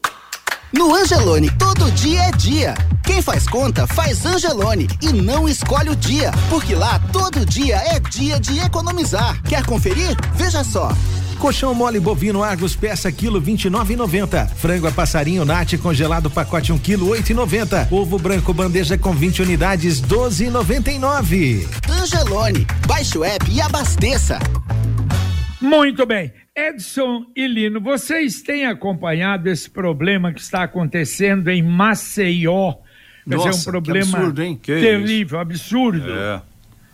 No 0.74 0.96
Angelone, 0.96 1.50
todo 1.58 1.92
dia 1.92 2.22
é 2.22 2.32
dia. 2.32 2.74
Quem 3.04 3.22
faz 3.22 3.46
conta, 3.46 3.86
faz 3.86 4.25
Angelone 4.25 4.88
e 5.01 5.12
não 5.12 5.48
escolhe 5.48 5.90
o 5.90 5.96
dia, 5.96 6.32
porque 6.50 6.74
lá 6.75 6.98
todo 7.12 7.46
dia 7.46 7.75
é 7.75 8.00
dia 8.00 8.40
de 8.40 8.58
economizar. 8.60 9.42
Quer 9.44 9.66
conferir? 9.66 10.16
Veja 10.34 10.63
só. 10.63 10.96
Colchão 11.40 11.74
mole 11.74 12.00
bovino 12.00 12.42
Argos 12.42 12.74
peça 12.74 13.12
quilo 13.12 13.42
29,90. 13.42 14.48
Frango 14.48 14.88
a 14.88 14.92
passarinho 14.92 15.44
Nati 15.44 15.78
congelado 15.78 16.30
pacote 16.30 16.72
1 16.72 16.75
um 16.75 16.78
quilo 16.78 17.10
8,90. 17.10 17.92
Ovo 17.92 18.18
branco 18.18 18.54
bandeja 18.54 18.98
com 18.98 19.12
20 19.12 19.42
unidades 19.42 20.01
12,99. 20.01 21.68
Angelone, 21.90 22.66
baixe 22.88 23.18
o 23.18 23.25
app 23.25 23.51
e 23.51 23.60
abasteça. 23.60 24.40
Muito 25.62 26.06
bem. 26.06 26.34
Edson 26.56 27.25
e 27.36 27.48
Lino, 27.48 27.80
vocês 27.80 28.41
têm 28.41 28.65
acompanhado 28.65 29.48
esse 29.48 29.70
problema 29.70 30.34
que 30.34 30.41
está 30.41 30.63
acontecendo 30.63 31.50
em 31.50 31.62
Maceió? 31.62 32.74
Quer 33.24 33.36
Nossa, 33.36 33.50
dizer, 33.51 33.70
um 33.70 33.72
problema 33.72 34.18
absurdo, 34.18 34.41
hein? 34.41 34.60
Que 34.62 34.74
terrível, 34.74 35.39
absurdo. 35.39 36.12
É. 36.12 36.41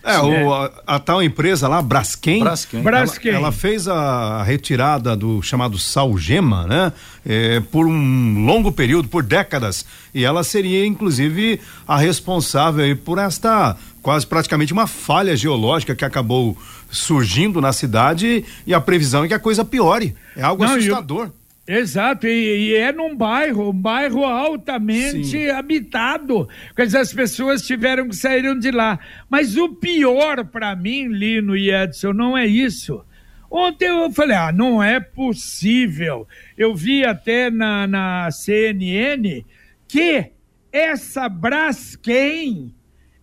É, 0.07 0.19
o, 0.21 0.53
a, 0.53 0.71
a, 0.87 0.99
tal 0.99 1.21
empresa 1.21 1.67
lá, 1.67 1.81
Braskem, 1.81 2.39
Braskem. 2.39 2.81
Braskem. 2.81 3.31
Ela, 3.31 3.39
ela, 3.39 3.51
fez 3.51 3.87
a 3.89 4.41
retirada 4.41 5.17
do 5.17 5.41
chamado 5.41 5.77
salgema, 5.77 6.65
né? 6.65 6.93
É, 7.25 7.59
por 7.59 7.85
um 7.85 8.45
longo 8.45 8.71
período, 8.71 9.09
por 9.09 9.21
décadas. 9.21 9.85
E 10.13 10.23
ela 10.23 10.45
seria, 10.45 10.85
inclusive, 10.85 11.59
a 11.85 11.97
responsável 11.97 12.95
por 12.95 13.17
esta 13.17 13.75
quase 14.01 14.25
praticamente 14.25 14.71
uma 14.71 14.87
falha 14.87 15.35
geológica 15.35 15.93
que 15.93 16.05
acabou 16.05 16.57
surgindo 16.89 17.59
na 17.59 17.73
cidade 17.73 18.45
e 18.65 18.73
a 18.73 18.79
previsão 18.79 19.25
é 19.25 19.27
que 19.27 19.33
a 19.33 19.39
coisa 19.39 19.65
piore. 19.65 20.15
É 20.33 20.41
algo 20.43 20.63
Não, 20.63 20.75
assustador. 20.75 21.29
Exato, 21.67 22.25
e, 22.25 22.69
e, 22.69 22.75
é 22.75 22.93
num 22.93 23.13
bairro, 23.13 23.71
um 23.71 23.73
bairro 23.73 24.23
altamente 24.23 25.25
Sim. 25.25 25.49
habitado. 25.49 26.47
Quer 26.73 26.85
dizer, 26.85 26.99
as 26.99 27.13
pessoas 27.13 27.61
tiveram 27.61 28.07
que 28.07 28.15
sair 28.15 28.57
de 28.57 28.71
lá. 28.71 28.97
Mas 29.29 29.57
o 29.57 29.75
pior 29.75 30.45
para 30.45 30.73
mim, 30.77 31.07
Lino 31.07 31.57
e 31.57 31.69
Edson, 31.69 32.13
não 32.13 32.37
é 32.37 32.47
isso. 32.47 33.03
Ontem 33.51 33.89
eu 33.89 34.09
falei, 34.13 34.37
ah, 34.37 34.51
não 34.51 34.81
é 34.81 35.01
possível. 35.01 36.25
Eu 36.57 36.73
vi 36.73 37.03
até 37.03 37.51
na, 37.51 37.85
na 37.85 38.31
CNN 38.31 39.43
que 39.89 40.31
essa 40.71 41.27
Braskem, 41.27 42.73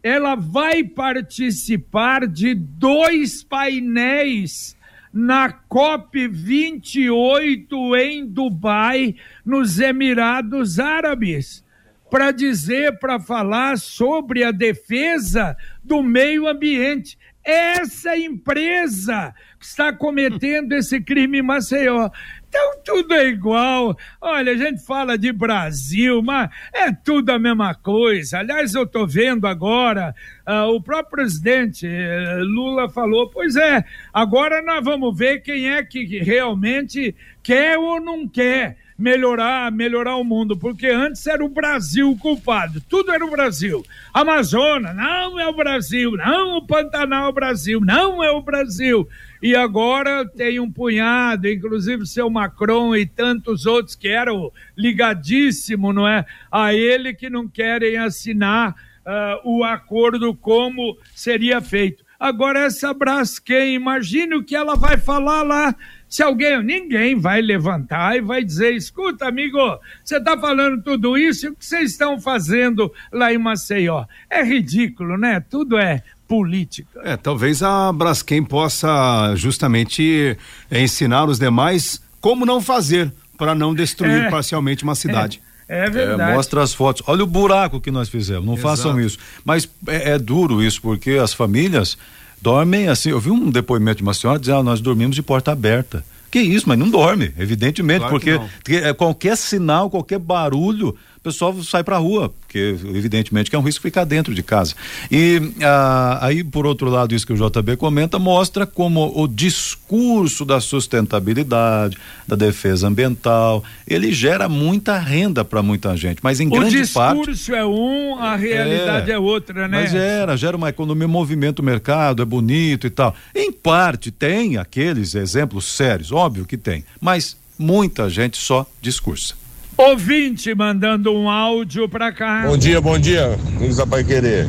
ela 0.02 0.34
vai 0.34 0.84
participar 0.84 2.26
de 2.26 2.54
dois 2.54 3.42
painéis 3.42 4.76
na 5.14 5.52
COP 5.52 6.26
28 6.26 7.96
em 7.96 8.26
Dubai, 8.26 9.14
nos 9.46 9.78
Emirados 9.78 10.80
Árabes, 10.80 11.64
para 12.10 12.32
dizer, 12.32 12.98
para 12.98 13.20
falar 13.20 13.78
sobre 13.78 14.42
a 14.42 14.50
defesa 14.50 15.56
do 15.84 16.02
meio 16.02 16.48
ambiente. 16.48 17.16
Essa 17.44 18.16
empresa 18.16 19.32
que 19.58 19.66
está 19.66 19.92
cometendo 19.92 20.72
esse 20.72 21.00
crime 21.00 21.38
em 21.38 21.42
Maceió. 21.42 22.10
Então 22.54 22.78
tudo 22.84 23.14
é 23.14 23.26
igual. 23.26 23.98
Olha, 24.20 24.52
a 24.52 24.56
gente 24.56 24.80
fala 24.80 25.18
de 25.18 25.32
Brasil, 25.32 26.22
mas 26.22 26.48
é 26.72 26.92
tudo 26.92 27.30
a 27.30 27.38
mesma 27.38 27.74
coisa. 27.74 28.38
Aliás, 28.38 28.72
eu 28.74 28.84
estou 28.84 29.08
vendo 29.08 29.48
agora, 29.48 30.14
uh, 30.46 30.72
o 30.72 30.80
próprio 30.80 31.10
presidente 31.10 31.84
uh, 31.84 32.44
Lula 32.44 32.88
falou: 32.88 33.28
pois 33.28 33.56
é, 33.56 33.84
agora 34.12 34.62
nós 34.62 34.84
vamos 34.84 35.18
ver 35.18 35.40
quem 35.40 35.68
é 35.68 35.82
que 35.82 36.04
realmente 36.20 37.16
quer 37.42 37.76
ou 37.76 38.00
não 38.00 38.28
quer 38.28 38.76
melhorar, 38.96 39.72
melhorar 39.72 40.16
o 40.16 40.24
mundo, 40.24 40.56
porque 40.56 40.86
antes 40.86 41.26
era 41.26 41.44
o 41.44 41.48
Brasil 41.48 42.10
o 42.10 42.16
culpado, 42.16 42.80
tudo 42.88 43.10
era 43.10 43.24
o 43.24 43.30
Brasil. 43.30 43.84
Amazonas, 44.12 44.94
não 44.94 45.40
é 45.40 45.48
o 45.48 45.56
Brasil, 45.56 46.12
não 46.12 46.58
o 46.58 46.66
Pantanal 46.66 47.26
é 47.26 47.28
o 47.30 47.32
Brasil, 47.32 47.80
não 47.80 48.22
é 48.22 48.30
o 48.30 48.40
Brasil. 48.40 49.08
E 49.44 49.54
agora 49.54 50.26
tem 50.26 50.58
um 50.58 50.72
punhado, 50.72 51.46
inclusive 51.46 52.06
seu 52.06 52.30
Macron 52.30 52.96
e 52.96 53.04
tantos 53.04 53.66
outros 53.66 53.94
que 53.94 54.08
eram 54.08 54.50
ligadíssimo, 54.74 55.92
não 55.92 56.08
é, 56.08 56.24
a 56.50 56.72
ele 56.72 57.12
que 57.12 57.28
não 57.28 57.46
querem 57.46 57.98
assinar 57.98 58.70
uh, 59.04 59.46
o 59.46 59.62
acordo 59.62 60.34
como 60.34 60.96
seria 61.14 61.60
feito. 61.60 62.02
Agora 62.18 62.60
essa 62.60 62.94
Braskem, 62.94 63.74
imagine 63.74 64.34
o 64.34 64.42
que 64.42 64.56
ela 64.56 64.76
vai 64.76 64.96
falar 64.96 65.42
lá 65.42 65.74
se 66.14 66.22
alguém, 66.22 66.62
ninguém 66.62 67.18
vai 67.18 67.42
levantar 67.42 68.16
e 68.16 68.20
vai 68.20 68.44
dizer: 68.44 68.72
escuta, 68.72 69.26
amigo, 69.26 69.58
você 70.04 70.16
está 70.16 70.38
falando 70.38 70.80
tudo 70.80 71.18
isso, 71.18 71.48
o 71.50 71.56
que 71.56 71.66
vocês 71.66 71.90
estão 71.90 72.20
fazendo 72.20 72.90
lá 73.12 73.34
em 73.34 73.36
Maceió? 73.36 74.04
É 74.30 74.42
ridículo, 74.42 75.18
né? 75.18 75.40
Tudo 75.40 75.76
é 75.76 76.04
política. 76.34 77.00
É, 77.04 77.16
talvez 77.16 77.62
a 77.62 77.92
Braskem 77.92 78.42
possa 78.42 79.34
justamente 79.36 80.36
é, 80.70 80.82
ensinar 80.82 81.26
os 81.26 81.38
demais 81.38 82.00
como 82.20 82.44
não 82.44 82.60
fazer 82.60 83.12
para 83.38 83.54
não 83.54 83.74
destruir 83.74 84.24
é, 84.24 84.30
parcialmente 84.30 84.82
uma 84.82 84.94
cidade. 84.94 85.40
É. 85.50 85.54
É 85.66 85.88
verdade. 85.88 86.30
É, 86.30 86.34
mostra 86.34 86.62
as 86.62 86.74
fotos. 86.74 87.02
Olha 87.06 87.24
o 87.24 87.26
buraco 87.26 87.80
que 87.80 87.90
nós 87.90 88.10
fizemos. 88.10 88.44
Não 88.44 88.52
Exato. 88.52 88.68
façam 88.68 89.00
isso. 89.00 89.18
Mas 89.44 89.68
é, 89.86 90.10
é, 90.10 90.18
duro 90.18 90.62
isso, 90.62 90.80
porque 90.82 91.12
as 91.12 91.32
famílias 91.32 91.96
dormem 92.40 92.88
assim. 92.88 93.10
Eu 93.10 93.18
vi 93.18 93.30
um 93.30 93.50
depoimento 93.50 93.96
de 93.96 94.02
uma 94.02 94.12
senhora 94.12 94.38
dizendo: 94.38 94.58
ah, 94.58 94.62
nós 94.62 94.80
dormimos 94.80 95.16
de 95.16 95.22
porta 95.22 95.52
aberta. 95.52 96.04
Que 96.30 96.40
isso, 96.40 96.68
mas 96.68 96.76
não 96.76 96.90
dorme, 96.90 97.32
evidentemente, 97.38 98.00
claro 98.00 98.18
porque 98.18 98.74
é, 98.74 98.92
qualquer 98.92 99.36
sinal, 99.36 99.88
qualquer 99.88 100.18
barulho, 100.18 100.94
pessoal 101.24 101.54
sai 101.62 101.82
para 101.82 101.96
a 101.96 101.98
rua, 101.98 102.28
porque 102.28 102.76
evidentemente 102.84 103.48
que 103.48 103.56
é 103.56 103.58
um 103.58 103.62
risco 103.62 103.80
ficar 103.80 104.04
dentro 104.04 104.34
de 104.34 104.42
casa. 104.42 104.74
E 105.10 105.40
ah, 105.62 106.18
aí, 106.20 106.44
por 106.44 106.66
outro 106.66 106.90
lado, 106.90 107.14
isso 107.14 107.26
que 107.26 107.32
o 107.32 107.36
JB 107.36 107.78
comenta 107.78 108.18
mostra 108.18 108.66
como 108.66 109.10
o 109.18 109.26
discurso 109.26 110.44
da 110.44 110.60
sustentabilidade, 110.60 111.96
da 112.28 112.36
defesa 112.36 112.86
ambiental, 112.88 113.64
ele 113.88 114.12
gera 114.12 114.48
muita 114.50 114.98
renda 114.98 115.42
para 115.44 115.62
muita 115.62 115.96
gente, 115.96 116.18
mas 116.22 116.40
em 116.40 116.46
o 116.46 116.50
grande 116.50 116.86
parte. 116.88 117.16
O 117.16 117.32
discurso 117.32 117.54
é 117.54 117.64
um, 117.64 118.18
a 118.18 118.36
realidade 118.36 119.10
é, 119.10 119.14
é 119.14 119.18
outra, 119.18 119.66
né? 119.66 119.80
Mas 119.80 119.90
gera, 119.90 120.36
gera 120.36 120.56
uma 120.56 120.68
economia, 120.68 121.08
movimento 121.08 121.60
o 121.60 121.64
mercado, 121.64 122.22
é 122.22 122.24
bonito 122.26 122.86
e 122.86 122.90
tal. 122.90 123.14
Em 123.34 123.50
parte 123.50 124.10
tem 124.10 124.58
aqueles 124.58 125.14
exemplos 125.14 125.64
sérios, 125.64 126.12
óbvio 126.12 126.44
que 126.44 126.58
tem, 126.58 126.84
mas 127.00 127.34
muita 127.58 128.10
gente 128.10 128.36
só 128.36 128.66
discursa. 128.82 129.43
Ouvinte 129.76 130.54
mandando 130.54 131.12
um 131.12 131.28
áudio 131.28 131.88
pra 131.88 132.12
cá. 132.12 132.44
Bom 132.46 132.56
dia, 132.56 132.80
bom 132.80 132.96
dia, 132.96 133.36
amigos 133.56 133.76
da 133.76 133.84
Pai 133.84 134.04
Querer. 134.04 134.46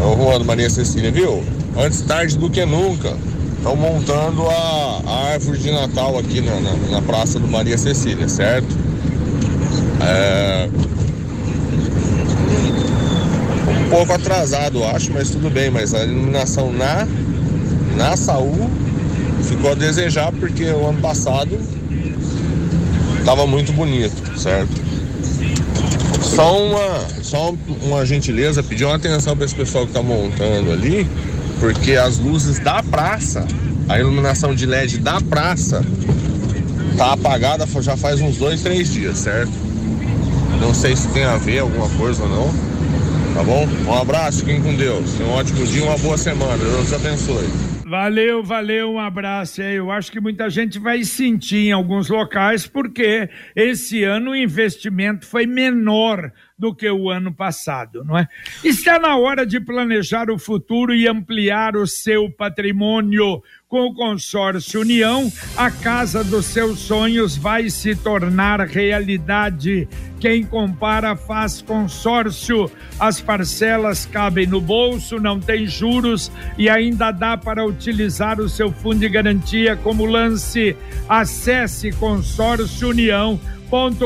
O 0.00 0.16
Juan 0.16 0.42
Maria 0.44 0.70
Cecília, 0.70 1.10
viu? 1.12 1.44
Antes 1.76 2.00
tarde 2.00 2.38
do 2.38 2.48
que 2.48 2.64
nunca. 2.64 3.14
Estão 3.58 3.76
montando 3.76 4.48
a, 4.48 5.02
a, 5.06 5.32
árvore 5.32 5.58
de 5.58 5.70
Natal 5.70 6.18
aqui 6.18 6.40
na, 6.40 6.58
na, 6.60 6.72
na 6.92 7.02
Praça 7.02 7.38
do 7.38 7.46
Maria 7.46 7.76
Cecília, 7.76 8.26
certo? 8.26 8.74
É... 10.00 10.68
Um 13.84 13.90
pouco 13.90 14.14
atrasado, 14.14 14.82
acho, 14.82 15.12
mas 15.12 15.28
tudo 15.28 15.50
bem. 15.50 15.70
Mas 15.70 15.92
a 15.92 16.04
iluminação 16.04 16.72
na, 16.72 17.06
na 17.96 18.16
Saúl 18.16 18.70
ficou 19.42 19.72
a 19.72 19.74
desejar, 19.74 20.32
porque 20.32 20.64
o 20.64 20.88
ano 20.88 21.00
passado 21.02 21.60
Tava 23.24 23.46
muito 23.46 23.72
bonito, 23.72 24.38
certo? 24.38 24.70
Só 26.22 26.58
uma, 26.58 27.06
só 27.22 27.54
uma 27.82 28.06
gentileza, 28.06 28.62
pedir 28.62 28.84
uma 28.84 28.96
atenção 28.96 29.36
para 29.36 29.44
esse 29.44 29.54
pessoal 29.54 29.86
que 29.86 29.92
tá 29.92 30.02
montando 30.02 30.72
ali, 30.72 31.06
porque 31.60 31.92
as 31.92 32.18
luzes 32.18 32.58
da 32.58 32.82
praça, 32.82 33.46
a 33.88 33.98
iluminação 33.98 34.54
de 34.54 34.66
LED 34.66 34.98
da 34.98 35.20
praça, 35.20 35.84
tá 36.96 37.12
apagada 37.12 37.66
já 37.80 37.96
faz 37.96 38.20
uns 38.20 38.36
dois, 38.36 38.62
três 38.62 38.92
dias, 38.92 39.18
certo? 39.18 39.52
Não 40.60 40.72
sei 40.72 40.96
se 40.96 41.08
tem 41.08 41.24
a 41.24 41.36
ver 41.36 41.60
alguma 41.60 41.88
coisa 41.90 42.22
ou 42.22 42.28
não. 42.28 42.72
Tá 43.34 43.42
bom? 43.42 43.66
Um 43.86 43.94
abraço, 43.94 44.40
fiquem 44.40 44.60
com 44.60 44.74
Deus. 44.74 45.18
Um 45.20 45.30
ótimo 45.30 45.66
dia, 45.66 45.84
uma 45.84 45.96
boa 45.98 46.18
semana. 46.18 46.56
Deus 46.58 46.92
abençoe. 46.92 47.71
Valeu, 47.92 48.42
valeu, 48.42 48.92
um 48.92 48.98
abraço. 48.98 49.60
Eu 49.60 49.90
acho 49.90 50.10
que 50.10 50.18
muita 50.18 50.48
gente 50.48 50.78
vai 50.78 51.04
sentir 51.04 51.66
em 51.66 51.72
alguns 51.72 52.08
locais, 52.08 52.66
porque 52.66 53.28
esse 53.54 54.02
ano 54.02 54.30
o 54.30 54.34
investimento 54.34 55.26
foi 55.26 55.44
menor 55.44 56.32
do 56.62 56.72
que 56.72 56.88
o 56.88 57.10
ano 57.10 57.34
passado, 57.34 58.04
não 58.04 58.16
é? 58.16 58.28
Está 58.62 58.96
na 58.96 59.16
hora 59.16 59.44
de 59.44 59.58
planejar 59.58 60.30
o 60.30 60.38
futuro 60.38 60.94
e 60.94 61.08
ampliar 61.08 61.74
o 61.74 61.88
seu 61.88 62.30
patrimônio. 62.30 63.42
Com 63.66 63.86
o 63.86 63.94
consórcio 63.94 64.82
União, 64.82 65.32
a 65.56 65.72
casa 65.72 66.22
dos 66.22 66.46
seus 66.46 66.78
sonhos 66.78 67.36
vai 67.36 67.68
se 67.68 67.96
tornar 67.96 68.60
realidade. 68.60 69.88
Quem 70.20 70.44
compara 70.44 71.16
faz 71.16 71.60
consórcio. 71.60 72.70
As 73.00 73.20
parcelas 73.20 74.06
cabem 74.06 74.46
no 74.46 74.60
bolso, 74.60 75.18
não 75.18 75.40
tem 75.40 75.66
juros 75.66 76.30
e 76.56 76.68
ainda 76.68 77.10
dá 77.10 77.36
para 77.36 77.66
utilizar 77.66 78.40
o 78.40 78.48
seu 78.48 78.70
fundo 78.70 79.00
de 79.00 79.08
garantia 79.08 79.74
como 79.74 80.06
lance. 80.06 80.76
Acesse 81.08 81.90
Consórcio 81.92 82.90
União 82.90 83.40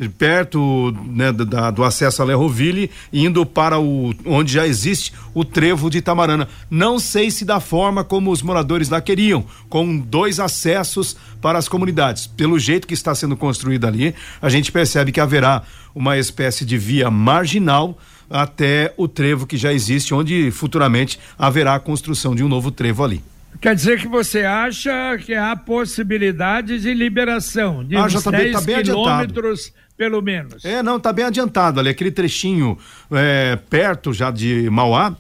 perto 0.10 0.94
né, 1.06 1.32
da, 1.32 1.70
do 1.70 1.84
acesso 1.84 2.22
a 2.22 2.26
Lerroville, 2.26 2.90
indo 3.12 3.46
para 3.46 3.80
o 3.80 4.14
onde 4.26 4.54
já 4.54 4.66
existe 4.66 5.14
o 5.34 5.44
trevo 5.44 5.90
de 5.90 6.00
Itamarana. 6.00 6.48
Não 6.70 7.00
sei 7.00 7.30
se 7.30 7.46
da 7.46 7.60
forma 7.60 8.04
como 8.04 8.32
os 8.32 8.42
moradores 8.42 8.90
lá 8.90 9.02
queriam, 9.02 9.46
com 9.70 9.98
dois 9.98 10.40
acessos 10.40 11.16
para 11.42 11.60
as 11.60 11.68
comunidades. 11.68 12.26
Pelo 12.26 12.58
jeito 12.58 12.88
que 12.88 12.94
está 12.94 13.14
sendo 13.14 13.36
construído 13.36 13.86
ali, 13.86 14.16
a 14.42 14.50
gente 14.50 14.72
percebe 14.72 15.12
que 15.12 15.20
haverá 15.20 15.64
uma 15.94 16.18
espécie 16.18 16.66
de 16.66 16.78
via 16.78 17.12
marginal 17.12 17.98
até 18.30 18.94
o 18.96 19.08
trevo 19.08 19.46
que 19.46 19.58
já 19.58 19.74
existe, 19.74 20.14
onde 20.14 20.52
futuramente 20.52 21.20
haverá 21.38 21.76
a 21.76 21.80
construção 21.80 22.34
de 22.34 22.44
um 22.44 22.48
novo 22.48 22.72
trevo 22.72 23.04
ali. 23.04 23.22
Quer 23.62 23.76
dizer 23.76 24.02
que 24.02 24.08
você 24.08 24.44
acha 24.44 25.18
que 25.20 25.36
há 25.36 25.56
possibilidade 25.56 26.80
de 26.80 26.94
liberação 26.96 27.84
de 27.84 27.96
ah, 27.96 28.08
já 28.08 28.20
tá 28.20 28.32
10 28.32 28.44
bem, 28.66 28.76
tá 28.76 28.82
quilômetros 28.82 29.68
adiantado 29.68 29.82
pelo 29.96 30.20
menos. 30.20 30.66
É, 30.66 30.82
não, 30.82 31.00
tá 31.00 31.14
bem 31.14 31.26
adiantado 31.26 31.80
ali, 31.80 31.90
aquele 31.90 32.10
trechinho 32.10 32.76
é, 33.12 33.56
perto 33.70 34.12
já 34.12 34.32
de 34.32 34.68
Mauá, 34.72 35.16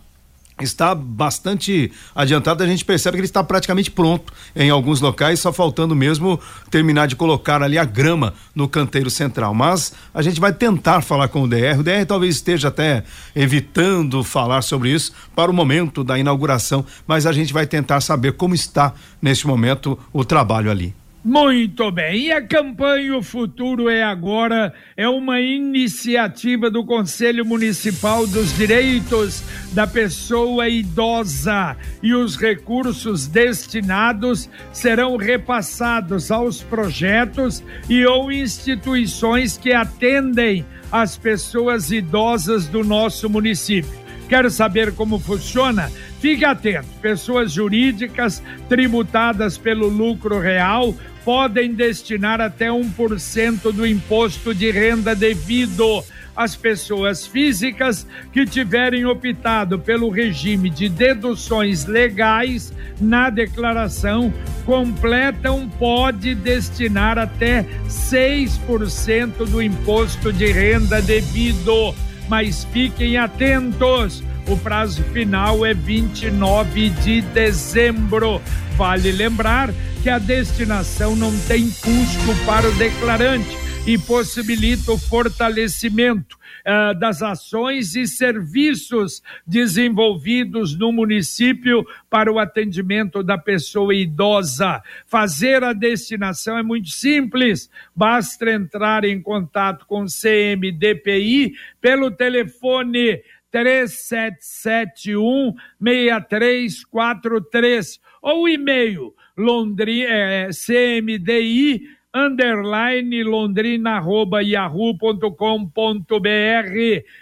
está 0.66 0.94
bastante 0.96 1.92
adiantado, 2.14 2.64
a 2.64 2.68
gente 2.68 2.86
percebe 2.86 3.18
que 3.18 3.22
ele 3.22 3.26
está 3.26 3.44
praticamente 3.44 3.92
pronto 3.92 4.32
em 4.56 4.70
alguns 4.70 5.02
locais, 5.02 5.40
só 5.40 5.52
faltando 5.52 5.96
mesmo 5.96 6.40
terminar 6.70 7.08
de 7.08 7.16
colocar 7.16 7.62
ali 7.62 7.78
a 7.78 7.84
grama 7.84 8.34
no 8.54 8.68
canteiro 8.68 9.10
central. 9.10 9.54
Mas 9.54 9.94
a 10.14 10.22
gente 10.22 10.40
vai 10.40 10.54
tentar 10.54 11.02
falar 11.02 11.28
com 11.28 11.44
o 11.44 11.48
DR. 11.48 11.80
O 11.80 11.84
DR 11.84 12.06
talvez 12.08 12.36
esteja 12.36 12.68
até 12.68 13.04
evitando 13.36 14.24
falar 14.24 14.62
sobre 14.62 14.90
isso 14.90 15.12
para 15.36 15.52
o 15.52 15.54
momento 15.54 16.04
da 16.04 16.18
inauguração, 16.18 16.86
mas 17.08 17.26
a 17.26 17.32
gente 17.32 17.54
vai 17.54 17.66
tentar 17.66 18.02
saber 18.02 18.34
como 18.34 18.56
está 18.56 18.94
neste 19.22 19.48
momento 19.48 19.98
o 20.14 20.24
trabalho 20.24 20.70
ali. 20.70 21.01
Muito 21.24 21.92
bem. 21.92 22.26
E 22.26 22.32
a 22.32 22.42
campanha 22.42 23.16
O 23.16 23.22
Futuro 23.22 23.88
é 23.88 24.02
Agora 24.02 24.74
é 24.98 25.08
uma 25.08 25.40
iniciativa 25.40 26.68
do 26.68 26.84
Conselho 26.84 27.46
Municipal 27.46 28.26
dos 28.26 28.58
Direitos 28.58 29.44
da 29.72 29.86
Pessoa 29.86 30.68
Idosa 30.68 31.78
e 32.02 32.16
os 32.16 32.36
recursos 32.36 33.28
destinados 33.28 34.50
serão 34.74 35.16
repassados 35.16 36.32
aos 36.32 36.64
projetos 36.64 37.64
e 37.88 38.04
ou 38.04 38.32
instituições 38.32 39.58
que 39.58 39.74
atendem 39.74 40.66
as 40.92 41.18
pessoas 41.18 41.92
idosas 41.92 42.66
do 42.68 42.84
nosso 42.84 43.30
município. 43.30 44.02
Quer 44.28 44.50
saber 44.50 44.94
como 44.94 45.20
funciona? 45.20 45.92
Fique 46.22 46.46
atento. 46.46 46.88
Pessoas 47.02 47.52
jurídicas 47.52 48.42
tributadas 48.70 49.58
pelo 49.58 49.90
lucro 49.90 50.40
real 50.40 50.96
podem 51.24 51.74
destinar 51.74 52.42
até 52.42 52.68
1% 52.68 53.72
do 53.72 53.86
imposto 53.86 54.54
de 54.54 54.72
renda 54.72 55.16
devido 55.16 56.04
às 56.36 56.56
pessoas 56.56 57.28
físicas 57.28 58.08
que 58.32 58.46
tiverem 58.46 59.06
optado 59.06 59.78
pelo 59.78 60.10
regime 60.10 60.70
de 60.70 60.90
deduções 60.90 61.86
legais 61.86 62.74
na 63.00 63.30
declaração 63.30 64.34
completam 64.66 65.70
pode 65.78 66.34
destinar 66.36 67.18
até 67.18 67.66
6% 67.88 69.46
do 69.50 69.62
imposto 69.62 70.32
de 70.32 70.52
renda 70.52 71.02
devido. 71.02 71.94
Mas 72.30 72.64
fiquem 72.66 73.18
atentos 73.18 74.24
o 74.52 74.58
prazo 74.58 75.02
final 75.06 75.66
é 75.66 75.74
29 75.74 76.90
de 76.90 77.22
dezembro. 77.22 78.42
Vale 78.76 79.12
lembrar 79.12 79.70
que 80.04 80.10
a 80.10 80.20
destinação 80.20 81.16
não 81.16 81.32
tem 81.48 81.70
custo 81.70 82.46
para 82.46 82.68
o 82.68 82.76
declarante 82.76 83.58
e 83.88 83.98
possibilita 83.98 84.92
o 84.92 84.98
fortalecimento 84.98 86.38
uh, 86.66 86.98
das 87.00 87.22
ações 87.22 87.96
e 87.96 88.06
serviços 88.06 89.24
desenvolvidos 89.48 90.78
no 90.78 90.92
município 90.92 91.86
para 92.10 92.32
o 92.32 92.38
atendimento 92.38 93.24
da 93.24 93.38
pessoa 93.38 93.96
idosa. 93.96 94.84
Fazer 95.08 95.64
a 95.64 95.72
destinação 95.72 96.58
é 96.58 96.64
muito 96.64 96.90
simples, 96.90 97.70
basta 97.96 98.52
entrar 98.52 99.06
em 99.06 99.22
contato 99.22 99.86
com 99.86 100.04
o 100.04 100.08
CMDPI 100.08 101.54
pelo 101.80 102.12
telefone 102.12 103.22
3771 103.52 105.54
6343 105.84 108.00
ou 108.22 108.48
e-mail 108.48 109.14
londrina, 109.38 110.10
é, 110.10 110.50
cmdi 110.52 111.82
underline 112.14 113.24
londrina 113.24 113.92
arroba 113.92 114.44
yahoo.com.br 114.44 115.32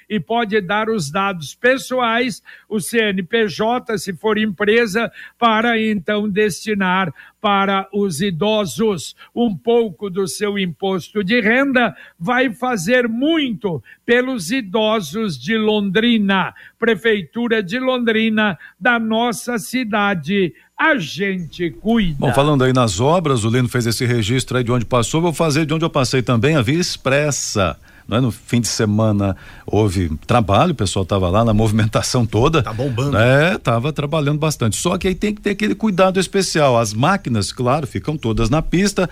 e 0.09 0.19
pode 0.19 0.59
dar 0.61 0.89
os 0.89 1.11
dados 1.11 1.53
pessoais, 1.53 2.41
o 2.67 2.79
CNPJ, 2.79 3.99
se 3.99 4.15
for 4.15 4.37
empresa, 4.37 5.11
para 5.37 5.79
então 5.79 6.27
destinar 6.27 7.13
para 7.41 7.87
os 7.93 8.21
idosos. 8.21 9.15
Um 9.35 9.55
pouco 9.55 10.09
do 10.09 10.27
seu 10.27 10.57
imposto 10.57 11.23
de 11.23 11.39
renda 11.41 11.95
vai 12.19 12.53
fazer 12.53 13.07
muito 13.07 13.83
pelos 14.05 14.51
idosos 14.51 15.37
de 15.37 15.57
Londrina, 15.57 16.53
Prefeitura 16.77 17.61
de 17.61 17.79
Londrina, 17.79 18.57
da 18.79 18.99
nossa 18.99 19.57
cidade 19.57 20.53
a 20.77 20.97
gente 20.97 21.69
cuida. 21.71 22.15
Bom, 22.17 22.33
falando 22.33 22.63
aí 22.63 22.71
nas 22.71 23.01
obras, 23.01 23.43
o 23.43 23.49
Lino 23.49 23.67
fez 23.67 23.85
esse 23.85 24.05
registro 24.05 24.57
aí 24.57 24.63
de 24.63 24.71
onde 24.71 24.85
passou, 24.85 25.21
vou 25.21 25.33
fazer 25.33 25.65
de 25.65 25.73
onde 25.73 25.83
eu 25.83 25.89
passei 25.89 26.21
também, 26.21 26.55
a 26.55 26.61
Via 26.61 26.79
Expressa. 26.79 27.77
É? 28.11 28.19
No 28.19 28.31
fim 28.31 28.61
de 28.61 28.67
semana 28.67 29.35
houve 29.65 30.09
trabalho, 30.25 30.71
o 30.71 30.75
pessoal 30.75 31.03
estava 31.03 31.29
lá 31.29 31.43
na 31.45 31.53
movimentação 31.53 32.25
toda. 32.25 32.63
Tá 32.63 32.73
bombando. 32.73 33.17
É, 33.17 33.57
tava 33.57 33.93
trabalhando 33.93 34.39
bastante. 34.39 34.77
Só 34.77 34.97
que 34.97 35.07
aí 35.07 35.15
tem 35.15 35.33
que 35.33 35.41
ter 35.41 35.51
aquele 35.51 35.75
cuidado 35.75 36.19
especial. 36.19 36.77
As 36.77 36.93
máquinas, 36.93 37.51
claro, 37.51 37.85
ficam 37.85 38.17
todas 38.17 38.49
na 38.49 38.61
pista, 38.61 39.09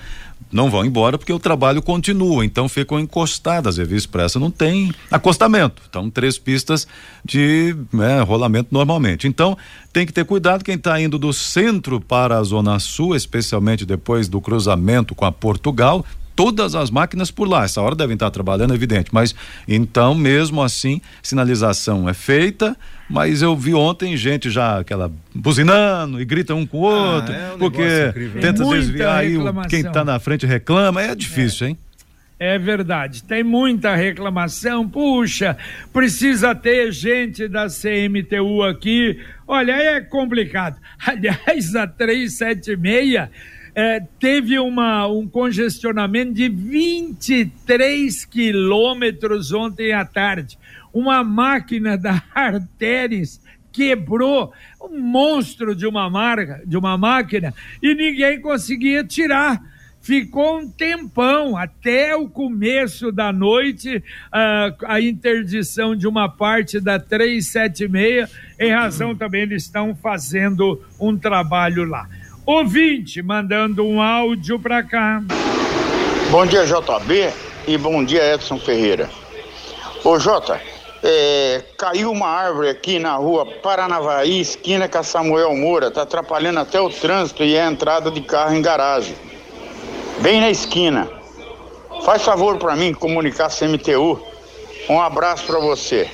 não 0.52 0.70
vão 0.70 0.86
embora 0.86 1.18
porque 1.18 1.34
o 1.34 1.40
trabalho 1.40 1.82
continua, 1.82 2.46
então 2.46 2.70
ficam 2.70 3.00
encostadas. 3.00 3.80
A 3.80 3.84
Via 3.84 3.98
Expressa 3.98 4.40
não 4.40 4.50
tem 4.50 4.94
acostamento, 5.12 5.82
então 5.90 6.10
três 6.10 6.38
pistas 6.38 6.88
de 7.24 7.76
né, 7.92 8.22
rolamento 8.22 8.70
normalmente. 8.72 9.28
Então 9.28 9.58
tem 9.92 10.06
que 10.06 10.14
ter 10.14 10.26
cuidado 10.26 10.64
quem 10.64 10.76
está 10.76 11.00
indo 11.02 11.18
do 11.18 11.34
centro 11.34 12.00
para 12.00 12.38
a 12.38 12.44
zona 12.44 12.80
sul, 12.80 13.16
especialmente 13.16 13.86
depois 13.86 14.28
do 14.28 14.40
cruzamento 14.40 15.14
com 15.14 15.26
a 15.26 15.32
Portugal, 15.32 16.06
todas 16.38 16.76
as 16.76 16.91
máquinas 16.91 17.32
por 17.32 17.50
lá. 17.50 17.65
Essa 17.65 17.82
hora 17.82 17.95
devem 17.95 18.13
estar 18.13 18.30
trabalhando, 18.30 18.73
evidente. 18.73 19.10
Mas 19.12 19.36
então, 19.67 20.13
mesmo 20.13 20.62
assim, 20.62 21.02
sinalização 21.21 22.08
é 22.08 22.13
feita. 22.13 22.78
Mas 23.10 23.41
eu 23.41 23.56
vi 23.56 23.73
ontem 23.73 24.15
gente 24.15 24.50
já 24.50 24.80
aquela 24.80 25.12
buzinando 25.34 26.21
e 26.21 26.26
grita 26.26 26.54
um 26.54 26.65
com 26.65 26.82
o 26.82 26.88
ah, 26.88 27.15
outro, 27.15 27.34
ah, 27.34 27.38
é 27.38 27.54
um 27.54 27.58
porque 27.58 28.13
tenta 28.39 28.65
desviar 28.65 29.19
aí 29.19 29.38
quem 29.69 29.80
está 29.80 30.06
na 30.06 30.19
frente 30.19 30.45
reclama. 30.45 31.02
É 31.02 31.15
difícil, 31.15 31.67
é. 31.67 31.69
hein? 31.71 31.78
É 32.39 32.60
verdade, 32.60 33.23
tem 33.23 33.43
muita 33.43 33.95
reclamação. 33.95 34.88
Puxa, 34.88 35.58
precisa 35.91 36.54
ter 36.54 36.91
gente 36.91 37.47
da 37.47 37.65
CMTU 37.67 38.62
aqui. 38.62 39.19
Olha, 39.47 39.71
é 39.71 40.02
complicado. 40.02 40.78
Aliás, 41.04 41.76
a 41.76 41.88
376 41.88 43.28
é, 43.78 44.00
teve 44.20 44.58
uma, 44.58 45.06
um 45.06 45.28
congestionamento 45.28 46.34
de 46.34 46.50
23 46.50 48.26
quilômetros 48.26 49.54
ontem 49.54 49.94
à 49.94 50.04
tarde. 50.04 50.58
Uma 50.92 51.24
máquina 51.24 51.96
da 51.96 52.24
Arteres 52.34 53.40
quebrou 53.72 54.52
um 54.82 55.00
monstro 55.00 55.76
de 55.76 55.86
uma 55.86 56.10
marca, 56.10 56.60
de 56.66 56.76
uma 56.76 56.98
máquina 56.98 57.54
e 57.80 57.94
ninguém 57.94 58.42
conseguia 58.42 59.04
tirar. 59.04 59.62
Ficou 60.02 60.62
um 60.62 60.72
tempão 60.72 61.56
até 61.56 62.16
o 62.16 62.28
começo 62.28 63.12
da 63.12 63.32
noite 63.32 63.98
uh, 63.98 64.86
a 64.88 65.00
interdição 65.00 65.96
de 65.96 66.08
uma 66.08 66.28
parte 66.28 66.80
da 66.80 66.98
376, 66.98 68.28
em 68.60 68.72
razão 68.72 69.16
também 69.16 69.42
eles 69.42 69.66
estão 69.66 69.96
fazendo 69.96 70.82
um 71.00 71.16
trabalho 71.16 71.84
lá. 71.84 72.10
Ouvinte 72.50 73.22
mandando 73.22 73.86
um 73.86 74.02
áudio 74.02 74.58
para 74.58 74.82
cá. 74.82 75.22
Bom 76.32 76.46
dia, 76.46 76.66
JB, 76.66 77.34
e 77.68 77.78
bom 77.78 78.06
dia, 78.06 78.34
Edson 78.34 78.58
Ferreira. 78.58 79.10
Ô, 80.02 80.18
Jota, 80.18 80.62
é, 81.04 81.62
caiu 81.78 82.10
uma 82.10 82.30
árvore 82.30 82.70
aqui 82.70 83.00
na 83.00 83.18
rua 83.18 83.46
Paranavaí, 83.46 84.40
esquina 84.40 84.88
com 84.88 84.98
a 84.98 85.04
Samuel 85.04 85.58
Moura, 85.58 85.92
tá 85.92 86.04
atrapalhando 86.04 86.62
até 86.62 86.80
o 86.80 86.90
trânsito 86.90 87.44
e 87.44 87.60
a 87.60 87.70
entrada 87.70 88.10
de 88.10 88.22
carro 88.22 88.56
em 88.56 88.62
garagem. 88.62 89.14
Bem 90.22 90.40
na 90.40 90.50
esquina. 90.50 91.10
Faz 92.06 92.24
favor 92.24 92.58
para 92.58 92.78
mim 92.78 92.94
comunicar 92.94 93.50
CMTU. 93.50 94.26
Um 94.88 95.02
abraço 95.02 95.46
para 95.46 95.60
você. 95.60 96.10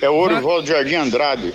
É 0.00 0.08
o 0.08 0.14
Orivaldo 0.14 0.64
Jardim 0.64 0.94
Andrade. 0.94 1.52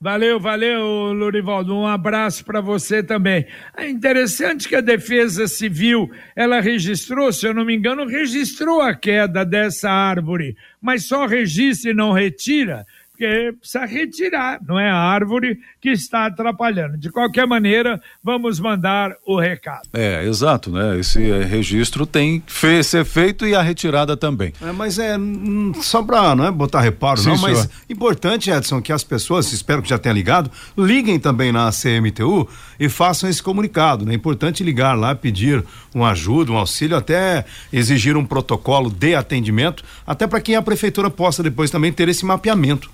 Valeu, 0.00 0.38
valeu, 0.38 1.12
Lurivaldo. 1.12 1.74
Um 1.74 1.84
abraço 1.84 2.44
para 2.44 2.60
você 2.60 3.02
também. 3.02 3.44
É 3.76 3.88
interessante 3.88 4.68
que 4.68 4.76
a 4.76 4.80
Defesa 4.80 5.48
Civil, 5.48 6.08
ela 6.36 6.60
registrou, 6.60 7.32
se 7.32 7.44
eu 7.48 7.52
não 7.52 7.64
me 7.64 7.74
engano, 7.74 8.06
registrou 8.06 8.80
a 8.80 8.94
queda 8.94 9.44
dessa 9.44 9.90
árvore, 9.90 10.56
mas 10.80 11.06
só 11.06 11.26
registra 11.26 11.90
e 11.90 11.94
não 11.94 12.12
retira 12.12 12.86
porque 13.18 13.52
precisa 13.58 13.84
retirar, 13.84 14.60
não 14.64 14.78
é 14.78 14.88
a 14.88 14.96
árvore 14.96 15.58
que 15.80 15.90
está 15.90 16.26
atrapalhando. 16.26 16.96
De 16.96 17.10
qualquer 17.10 17.48
maneira, 17.48 18.00
vamos 18.22 18.60
mandar 18.60 19.12
o 19.26 19.38
recado. 19.38 19.88
É, 19.92 20.24
exato, 20.24 20.70
né? 20.70 21.00
Esse 21.00 21.28
é, 21.28 21.42
registro 21.42 22.06
tem 22.06 22.40
que 22.40 22.84
ser 22.84 23.04
feito 23.04 23.44
e 23.44 23.56
a 23.56 23.60
retirada 23.60 24.16
também. 24.16 24.52
É, 24.62 24.70
mas 24.70 25.00
é 25.00 25.18
hum, 25.18 25.72
só 25.82 26.00
para 26.00 26.36
não 26.36 26.44
é 26.44 26.50
botar 26.52 26.80
reparo, 26.80 27.18
Sim, 27.18 27.30
não, 27.30 27.36
senhor. 27.38 27.56
mas 27.56 27.68
importante, 27.90 28.50
Edson, 28.50 28.80
que 28.80 28.92
as 28.92 29.02
pessoas, 29.02 29.52
espero 29.52 29.82
que 29.82 29.88
já 29.88 29.98
tenha 29.98 30.12
ligado, 30.12 30.48
liguem 30.76 31.18
também 31.18 31.50
na 31.50 31.70
CMTU 31.72 32.48
e 32.78 32.88
façam 32.88 33.28
esse 33.28 33.42
comunicado, 33.42 34.06
né? 34.06 34.12
É 34.12 34.14
importante 34.14 34.62
ligar 34.62 34.96
lá, 34.96 35.12
pedir 35.16 35.64
uma 35.92 36.10
ajuda, 36.10 36.52
um 36.52 36.56
auxílio, 36.56 36.96
até 36.96 37.44
exigir 37.72 38.16
um 38.16 38.24
protocolo 38.24 38.88
de 38.88 39.16
atendimento, 39.16 39.82
até 40.06 40.24
para 40.24 40.40
que 40.40 40.54
a 40.54 40.62
prefeitura 40.62 41.10
possa 41.10 41.42
depois 41.42 41.68
também 41.68 41.92
ter 41.92 42.08
esse 42.08 42.24
mapeamento. 42.24 42.88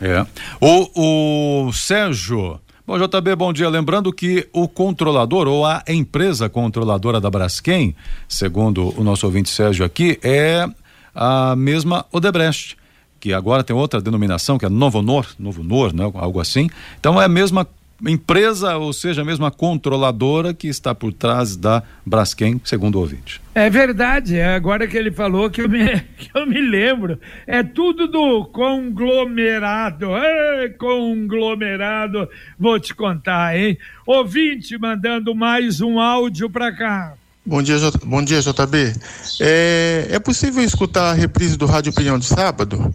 É. 0.00 0.26
O, 0.60 1.66
o 1.66 1.72
Sérgio. 1.72 2.60
Bom, 2.86 2.98
JB, 2.98 3.36
bom 3.36 3.52
dia. 3.52 3.68
Lembrando 3.68 4.12
que 4.12 4.48
o 4.52 4.66
controlador 4.66 5.46
ou 5.46 5.66
a 5.66 5.82
empresa 5.88 6.48
controladora 6.48 7.20
da 7.20 7.30
Braskem, 7.30 7.94
segundo 8.26 8.98
o 8.98 9.04
nosso 9.04 9.26
ouvinte 9.26 9.50
Sérgio 9.50 9.84
aqui, 9.84 10.18
é 10.22 10.66
a 11.14 11.54
mesma 11.56 12.06
Odebrecht, 12.12 12.76
que 13.20 13.32
agora 13.32 13.64
tem 13.64 13.74
outra 13.74 14.00
denominação, 14.00 14.56
que 14.56 14.64
é 14.64 14.68
Novo 14.68 15.02
Nor, 15.02 15.26
Novo 15.38 15.62
Nor, 15.62 15.92
né? 15.92 16.10
algo 16.14 16.40
assim. 16.40 16.70
Então 16.98 17.20
é 17.20 17.24
a 17.24 17.28
mesma 17.28 17.66
empresa, 18.06 18.76
ou 18.76 18.92
seja, 18.92 19.22
a 19.22 19.24
mesma 19.24 19.50
controladora 19.50 20.54
que 20.54 20.68
está 20.68 20.94
por 20.94 21.12
trás 21.12 21.56
da 21.56 21.82
Braskem, 22.06 22.60
segundo 22.64 22.96
o 22.96 23.00
ouvinte. 23.00 23.40
É 23.54 23.68
verdade, 23.68 24.36
é 24.36 24.54
agora 24.54 24.86
que 24.86 24.96
ele 24.96 25.10
falou 25.10 25.50
que 25.50 25.62
eu 25.62 25.68
me, 25.68 26.00
que 26.16 26.30
eu 26.32 26.46
me 26.46 26.60
lembro. 26.60 27.18
É 27.46 27.62
tudo 27.62 28.06
do 28.06 28.44
conglomerado. 28.46 30.16
É, 30.16 30.68
conglomerado, 30.68 32.28
vou 32.58 32.78
te 32.78 32.94
contar, 32.94 33.58
hein? 33.58 33.76
Ouvinte 34.06 34.78
mandando 34.78 35.34
mais 35.34 35.80
um 35.80 35.98
áudio 35.98 36.48
para 36.48 36.72
cá. 36.72 37.14
Bom 37.44 37.62
dia, 37.62 37.78
J... 37.78 37.98
Bom 38.04 38.22
dia, 38.22 38.40
JB. 38.40 38.92
É, 39.40 40.08
é 40.10 40.18
possível 40.18 40.62
escutar 40.62 41.10
a 41.10 41.14
reprise 41.14 41.56
do 41.56 41.66
Rádio 41.66 41.90
Opinião 41.90 42.18
de 42.18 42.26
sábado? 42.26 42.94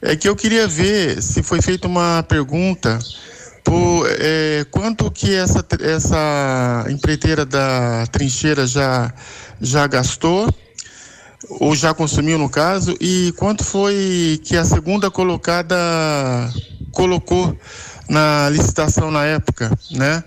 É 0.00 0.16
que 0.16 0.28
eu 0.28 0.36
queria 0.36 0.66
ver 0.66 1.20
se 1.20 1.42
foi 1.42 1.60
feita 1.60 1.86
uma 1.86 2.22
pergunta 2.22 2.98
por 3.64 4.06
é, 4.08 4.64
quanto 4.70 5.10
que 5.10 5.34
essa, 5.34 5.64
essa 5.80 6.86
empreiteira 6.88 7.44
da 7.44 8.06
trincheira 8.10 8.66
já, 8.66 9.12
já 9.60 9.86
gastou, 9.86 10.48
ou 11.48 11.74
já 11.74 11.94
consumiu 11.94 12.38
no 12.38 12.48
caso, 12.48 12.96
e 13.00 13.32
quanto 13.36 13.64
foi 13.64 14.40
que 14.44 14.56
a 14.56 14.64
segunda 14.64 15.10
colocada 15.10 15.76
colocou 16.92 17.58
na 18.08 18.48
licitação 18.50 19.10
na 19.10 19.24
época, 19.24 19.70
né? 19.90 20.22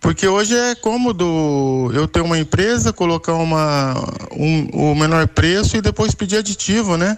Porque 0.00 0.28
hoje 0.28 0.54
é 0.54 0.74
cômodo 0.74 1.90
eu 1.94 2.06
ter 2.06 2.20
uma 2.20 2.38
empresa, 2.38 2.92
colocar 2.92 3.34
uma, 3.34 3.94
um, 4.32 4.90
o 4.90 4.94
menor 4.94 5.26
preço 5.28 5.78
e 5.78 5.80
depois 5.80 6.14
pedir 6.14 6.36
aditivo, 6.36 6.98
né? 6.98 7.16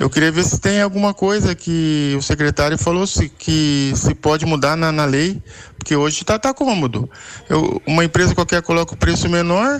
Eu 0.00 0.08
queria 0.08 0.32
ver 0.32 0.44
se 0.44 0.58
tem 0.58 0.80
alguma 0.80 1.12
coisa 1.12 1.54
que 1.54 2.14
o 2.18 2.22
secretário 2.22 2.78
falou 2.78 3.06
se, 3.06 3.28
que 3.28 3.92
se 3.94 4.14
pode 4.14 4.46
mudar 4.46 4.74
na, 4.74 4.90
na 4.90 5.04
lei, 5.04 5.42
porque 5.76 5.94
hoje 5.94 6.22
está 6.22 6.38
tá 6.38 6.54
cômodo. 6.54 7.08
Eu, 7.50 7.82
uma 7.86 8.02
empresa 8.02 8.34
qualquer 8.34 8.62
coloca 8.62 8.94
o 8.94 8.96
preço 8.96 9.28
menor, 9.28 9.78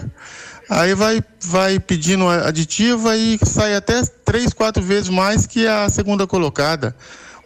Aí 0.70 0.94
vai, 0.94 1.20
vai 1.42 1.80
pedindo 1.80 2.28
aditiva 2.28 3.16
e 3.16 3.37
sai 3.44 3.74
até 3.74 4.02
três, 4.24 4.52
quatro 4.52 4.80
vezes 4.80 5.09
mais 5.09 5.44
que 5.44 5.66
a 5.66 5.88
segunda 5.88 6.28
colocada. 6.28 6.94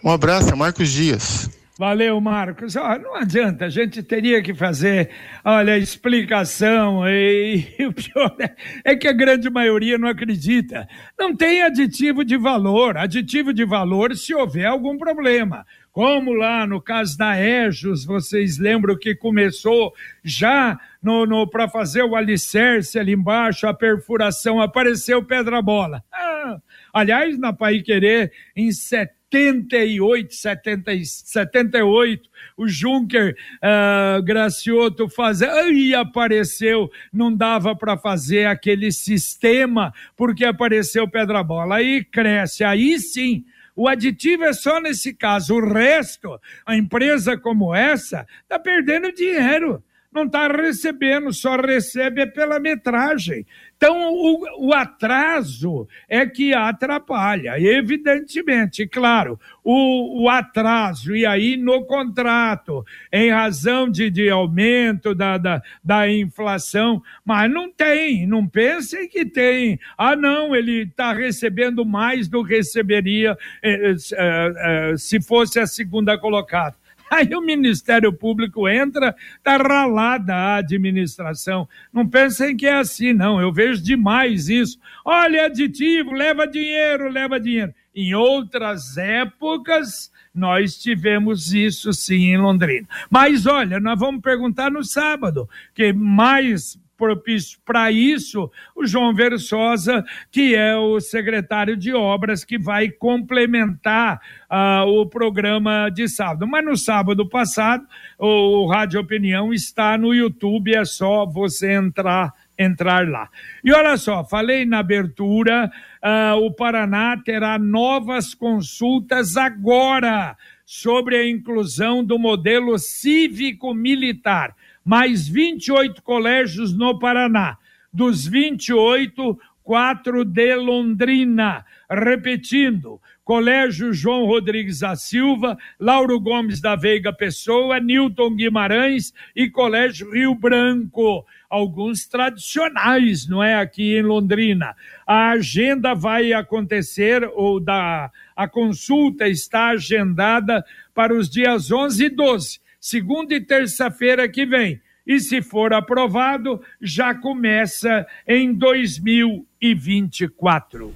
Um 0.05 0.11
abraço, 0.11 0.51
é 0.51 0.55
Marcos 0.55 0.91
Dias. 0.91 1.49
Valeu, 1.77 2.21
Marcos. 2.21 2.77
Não 2.77 3.17
adianta, 3.17 3.65
a 3.65 3.69
gente 3.69 4.01
teria 4.01 4.41
que 4.41 4.55
fazer, 4.55 5.11
olha, 5.45 5.77
explicação, 5.77 7.03
e, 7.09 7.67
e, 7.77 7.87
o 7.87 7.93
pior 7.93 8.37
é, 8.39 8.93
é, 8.93 8.95
que 8.95 9.09
a 9.09 9.13
grande 9.13 9.51
maioria 9.51 9.99
não 9.99 10.07
acredita. 10.07 10.89
Não 11.19 11.35
tem 11.35 11.63
aditivo 11.63 12.25
de 12.25 12.37
valor. 12.37 12.97
Aditivo 12.97 13.53
de 13.53 13.65
valor 13.65 14.15
se 14.15 14.33
houver 14.33 14.67
algum 14.67 14.97
problema. 14.97 15.67
Como 15.91 16.33
lá 16.33 16.65
no 16.65 16.81
caso 16.81 17.19
da 17.19 17.37
Ejos, 17.41 18.05
vocês 18.05 18.57
lembram 18.57 18.97
que 18.97 19.15
começou 19.17 19.93
já 20.23 20.79
no, 21.03 21.27
no 21.27 21.49
para 21.49 21.69
fazer 21.69 22.05
o 22.05 22.15
alicerce 22.15 23.01
ali 23.01 23.13
embaixo, 23.15 23.67
a 23.67 23.75
perfuração, 23.75 24.61
apareceu 24.61 25.25
pedra-bola. 25.25 26.05
Ah, 26.13 26.59
aliás, 26.93 27.37
na 27.37 27.53
Pai 27.53 27.81
Querer, 27.81 28.33
em 28.55 28.71
setembro, 28.71 29.24
78, 29.35 30.33
70, 30.33 30.93
78, 31.05 32.31
o 32.57 32.69
Juncker 32.69 33.37
uh, 33.57 34.23
Gracioto 34.23 35.09
fazer, 35.09 35.51
aí 35.51 35.93
apareceu, 35.93 36.89
não 37.13 37.35
dava 37.35 37.75
para 37.75 37.97
fazer 37.97 38.47
aquele 38.47 38.93
sistema, 38.93 39.93
porque 40.17 40.45
apareceu 40.45 41.09
pedra 41.09 41.43
bola, 41.43 41.77
aí 41.77 42.05
cresce, 42.05 42.63
aí 42.63 42.99
sim. 43.01 43.45
O 43.75 43.89
aditivo 43.89 44.45
é 44.45 44.53
só 44.53 44.81
nesse 44.81 45.13
caso, 45.13 45.57
o 45.57 45.73
resto, 45.73 46.41
a 46.65 46.77
empresa 46.77 47.37
como 47.37 47.75
essa, 47.75 48.25
está 48.45 48.57
perdendo 48.57 49.13
dinheiro 49.13 49.83
não 50.15 50.25
está 50.25 50.47
recebendo, 50.47 51.33
só 51.33 51.57
recebe 51.57 52.27
pela 52.27 52.61
metragem. 52.61 53.45
Então, 53.77 54.13
o, 54.13 54.69
o, 54.69 54.73
atraso 54.73 55.87
é 56.09 56.25
que 56.25 56.55
atrapalha, 56.55 57.61
evidentemente, 57.61 58.87
claro, 58.87 59.39
o, 59.63 60.23
o, 60.23 60.29
atraso, 60.31 61.15
e 61.15 61.27
aí 61.27 61.57
no 61.57 61.85
contrato, 61.85 62.85
em 63.13 63.31
razão 63.31 63.91
de, 63.91 64.09
de 64.09 64.31
aumento 64.31 65.15
da, 65.15 65.37
da, 65.37 65.63
da 65.83 66.11
inflação, 66.11 67.03
mas 67.25 67.51
não 67.51 67.71
tem, 67.71 68.27
não 68.27 68.47
pensem 68.47 69.09
que 69.09 69.27
tem. 69.27 69.79
Ah, 69.99 70.17
não, 70.17 70.55
ele 70.55 70.85
está 70.85 71.13
recebendo 71.13 71.85
mais 71.85 72.29
do 72.29 72.45
que 72.45 72.57
receberia 72.57 73.37
eh, 73.63 73.97
eh, 74.13 74.53
eh, 74.57 74.95
se 74.97 75.21
fosse 75.21 75.59
a 75.59 75.67
segunda 75.67 76.17
colocada. 76.17 76.77
Aí 77.11 77.35
o 77.35 77.41
Ministério 77.41 78.13
Público 78.13 78.69
entra, 78.69 79.15
tá 79.43 79.57
ralada 79.57 80.35
a 80.35 80.57
administração. 80.57 81.69
Não 81.93 82.09
pensem 82.09 82.57
que 82.57 82.67
é 82.67 82.75
assim, 82.75 83.13
não. 83.13 83.41
Eu 83.41 83.53
vejo 83.53 83.83
demais 83.83 84.49
isso. 84.49 84.79
Olha, 85.05 85.47
aditivo, 85.47 86.13
leva 86.13 86.47
dinheiro, 86.47 87.09
leva 87.09 87.39
dinheiro. 87.39 87.75
Em 87.95 88.15
outras 88.15 88.97
épocas, 88.97 90.11
nós 90.35 90.77
tivemos 90.77 91.53
isso 91.53 91.93
sim 91.93 92.33
em 92.33 92.39
Londrina. 92.39 92.89
Mas 93.09 93.47
olha, 93.47 93.79
nós 93.79 93.99
vamos 93.99 94.21
perguntar 94.21 94.71
no 94.71 94.83
sábado, 94.83 95.49
que 95.73 95.93
mais 95.93 96.79
propício 97.05 97.59
para 97.67 97.93
isso 97.93 98.51
o 98.75 98.87
João 98.87 99.15
Versosa, 99.15 100.03
que 100.33 100.55
é 100.55 100.75
o 100.75 100.99
secretário 101.01 101.77
de 101.77 101.93
obras 101.93 102.45
que 102.45 102.59
vai 102.59 102.89
complementar 102.89 104.19
uh, 104.51 104.89
o 104.89 105.05
programa 105.05 105.91
de 105.91 106.09
sábado. 106.09 106.47
Mas 106.47 106.65
no 106.65 106.77
sábado 106.79 107.29
passado, 107.29 107.87
o, 108.19 108.63
o 108.63 108.67
Rádio 108.67 109.01
Opinião 109.01 109.53
está 109.53 109.99
no 109.99 110.15
YouTube, 110.15 110.75
é 110.75 110.85
só 110.85 111.27
você 111.27 111.73
entrar 111.73 112.33
entrar 112.57 113.09
lá. 113.09 113.29
E 113.65 113.73
olha 113.73 113.97
só, 113.97 114.25
falei 114.25 114.65
na 114.65 114.79
abertura, 114.79 115.69
uh, 116.01 116.37
o 116.37 116.53
Paraná 116.53 117.17
terá 117.17 117.59
novas 117.59 118.33
consultas 118.33 119.37
agora 119.37 120.37
sobre 120.65 121.17
a 121.17 121.29
inclusão 121.29 122.05
do 122.05 122.17
modelo 122.17 122.79
cívico-militar 122.79 124.55
mais 124.85 125.27
28 125.27 126.03
colégios 126.03 126.77
no 126.77 126.99
Paraná. 126.99 127.57
Dos 127.93 128.27
28, 128.27 129.39
quatro 129.63 130.25
de 130.25 130.55
Londrina. 130.57 131.65
Repetindo, 131.89 133.01
Colégio 133.25 133.93
João 133.95 134.27
Rodrigues 134.27 134.81
da 134.81 134.95
Silva, 134.95 135.57
Lauro 135.81 136.21
Gomes 136.21 136.61
da 136.61 136.77
Veiga 136.77 137.13
Pessoa, 137.13 137.81
Newton 137.81 138.37
Guimarães 138.37 139.15
e 139.35 139.49
Colégio 139.49 140.13
Rio 140.13 140.35
Branco. 140.35 141.25
Alguns 141.49 142.07
tradicionais, 142.07 143.27
não 143.27 143.43
é? 143.43 143.55
Aqui 143.55 143.97
em 143.97 144.03
Londrina. 144.03 144.75
A 145.07 145.31
agenda 145.31 145.95
vai 145.95 146.33
acontecer, 146.33 147.25
ou 147.35 147.61
da, 147.61 148.11
a 148.37 148.49
consulta 148.49 149.27
está 149.29 149.69
agendada 149.69 150.65
para 150.93 151.15
os 151.15 151.31
dias 151.31 151.71
11 151.71 152.05
e 152.05 152.09
12 152.11 152.64
segunda 152.85 153.35
e 153.35 153.41
terça-feira 153.41 154.29
que 154.29 154.45
vem. 154.45 154.79
E 155.07 155.19
se 155.19 155.41
for 155.41 155.73
aprovado, 155.73 156.61
já 156.83 157.15
começa 157.15 158.07
em 158.29 158.53
2024. 158.53 160.95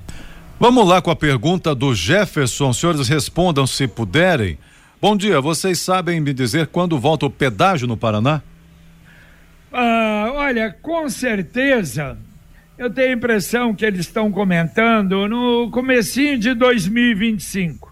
Vamos 0.61 0.87
lá 0.87 1.01
com 1.01 1.11
a 1.11 1.17
pergunta 1.17 1.75
do 1.75 1.95
Jefferson. 1.95 2.75
Senhores, 2.75 3.09
respondam 3.09 3.67
se 3.67 3.89
puderem. 3.89 4.59
Bom 5.01 5.17
dia, 5.17 5.41
vocês 5.41 5.81
sabem 5.81 6.21
me 6.21 6.35
dizer 6.35 6.67
quando 6.67 6.99
volta 6.99 7.25
o 7.25 7.31
pedágio 7.31 7.89
no 7.89 7.97
Paraná? 7.97 8.43
Ah, 9.73 10.31
olha, 10.35 10.71
com 10.83 11.09
certeza, 11.09 12.19
eu 12.77 12.91
tenho 12.91 13.09
a 13.09 13.17
impressão 13.17 13.75
que 13.75 13.87
eles 13.87 14.01
estão 14.01 14.31
comentando 14.31 15.27
no 15.27 15.71
comecinho 15.71 16.39
de 16.39 16.53
2025 16.53 17.88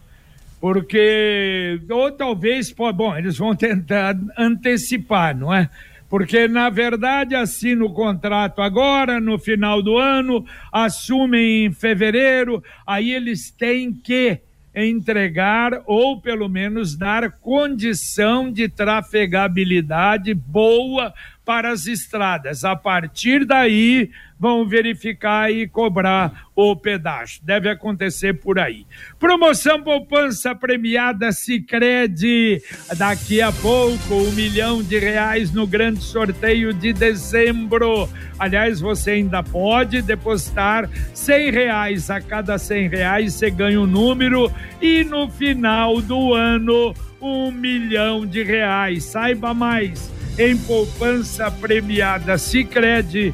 porque 0.61 1.81
ou 1.91 2.11
talvez, 2.11 2.73
bom, 2.73 3.17
eles 3.17 3.39
vão 3.39 3.55
tentar 3.55 4.17
antecipar, 4.37 5.37
não 5.37 5.53
é? 5.53 5.69
Porque, 6.09 6.47
na 6.47 6.71
verdade, 6.71 7.35
assina 7.35 7.85
o 7.85 7.93
contrato 7.93 8.63
agora, 8.63 9.21
no 9.21 9.39
final 9.39 9.83
do 9.83 9.99
ano, 9.99 10.45
assumem 10.73 11.67
em 11.67 11.73
fevereiro, 11.73 12.63
aí 12.87 13.13
eles 13.13 13.51
têm 13.51 13.93
que 13.93 14.41
entregar 14.75 15.83
ou 15.87 16.21
pelo 16.21 16.49
menos 16.49 16.97
dar 16.97 17.33
condição 17.33 18.53
de 18.53 18.69
trafegabilidade 18.69 20.35
boa 20.35 21.15
para 21.47 21.71
as 21.71 21.87
estradas. 21.87 22.65
A 22.65 22.75
partir 22.75 23.45
daí, 23.45 24.11
vão 24.39 24.69
verificar 24.69 25.51
e 25.51 25.67
cobrar 25.67 26.49
o 26.55 26.75
pedágio. 26.75 27.41
Deve 27.43 27.71
acontecer 27.71 28.35
por 28.35 28.59
aí. 28.59 28.85
Promoção 29.19 29.83
poupança 29.83 30.55
premiada 30.55 31.31
Sicredi 31.33 32.61
daqui 32.99 33.41
a 33.41 33.53
pouco 33.53 34.15
um 34.15 34.33
milhão 34.33 34.83
de 34.83 34.99
reais 34.99 35.53
no 35.53 35.67
grande 35.67 36.03
sorteio 36.03 36.75
de 36.75 36.93
dezembro. 36.93 38.09
Aliás, 38.39 38.81
você 38.81 39.13
ainda 39.13 39.43
pode 39.43 40.03
depositar 40.03 40.91
cem 41.15 41.51
reais 41.51 42.11
a 42.11 42.21
cada 42.21 42.59
cem 42.59 42.89
reais 42.89 43.35
você 43.35 43.51
ganha 43.51 43.81
um 43.81 43.87
número 43.87 44.53
e 44.83 45.05
no 45.05 45.31
final 45.31 46.03
do 46.03 46.35
ano 46.35 46.93
um 47.21 47.51
milhão 47.51 48.27
de 48.27 48.43
reais. 48.43 49.05
Saiba 49.05 49.55
mais 49.55 50.16
em 50.39 50.57
poupança 50.57 51.51
premiada 51.51 52.37
cicred.com.br. 52.37 53.33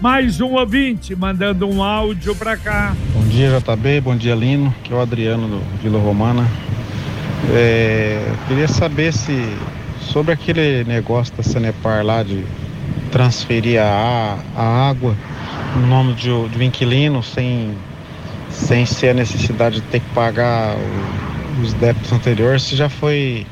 Mais 0.00 0.40
um 0.40 0.54
ouvinte 0.54 1.14
mandando 1.14 1.68
um 1.68 1.82
áudio 1.82 2.34
para 2.34 2.56
cá. 2.56 2.94
Bom 3.14 3.22
dia, 3.28 3.50
JB. 3.50 4.00
Bom 4.00 4.16
dia, 4.16 4.34
Lino. 4.34 4.74
Que 4.82 4.92
é 4.92 4.96
o 4.96 5.00
Adriano 5.00 5.48
do 5.48 5.82
Vila 5.82 5.98
Romana. 5.98 6.46
É, 7.50 8.32
queria 8.48 8.68
saber 8.68 9.12
se 9.12 9.32
sobre 10.00 10.32
aquele 10.32 10.84
negócio 10.84 11.34
da 11.36 11.42
Sanepar 11.42 12.04
lá 12.04 12.22
de 12.22 12.44
transferir 13.10 13.80
a, 13.80 14.38
a 14.56 14.88
água 14.88 15.16
no 15.76 15.86
nome 15.86 16.14
de, 16.14 16.28
de 16.48 16.58
um 16.58 16.62
inquilino 16.62 17.22
sem, 17.22 17.74
sem 18.50 18.84
ser 18.84 19.10
a 19.10 19.14
necessidade 19.14 19.76
de 19.76 19.82
ter 19.82 20.00
que 20.00 20.08
pagar 20.14 20.76
o, 20.76 21.62
os 21.62 21.72
débitos 21.74 22.12
anteriores, 22.12 22.62
se 22.62 22.76
já 22.76 22.88
foi 22.88 23.46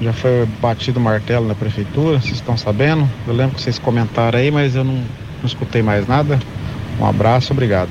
já 0.00 0.12
foi 0.12 0.46
batido 0.60 0.98
o 0.98 1.02
martelo 1.02 1.46
na 1.46 1.54
prefeitura, 1.54 2.20
vocês 2.20 2.34
estão 2.34 2.56
sabendo? 2.56 3.08
Eu 3.26 3.34
lembro 3.34 3.56
que 3.56 3.62
vocês 3.62 3.78
comentaram 3.78 4.38
aí, 4.38 4.50
mas 4.50 4.74
eu 4.74 4.84
não, 4.84 4.94
não 4.94 5.44
escutei 5.44 5.82
mais 5.82 6.06
nada. 6.08 6.38
Um 6.98 7.06
abraço, 7.06 7.52
obrigado. 7.52 7.90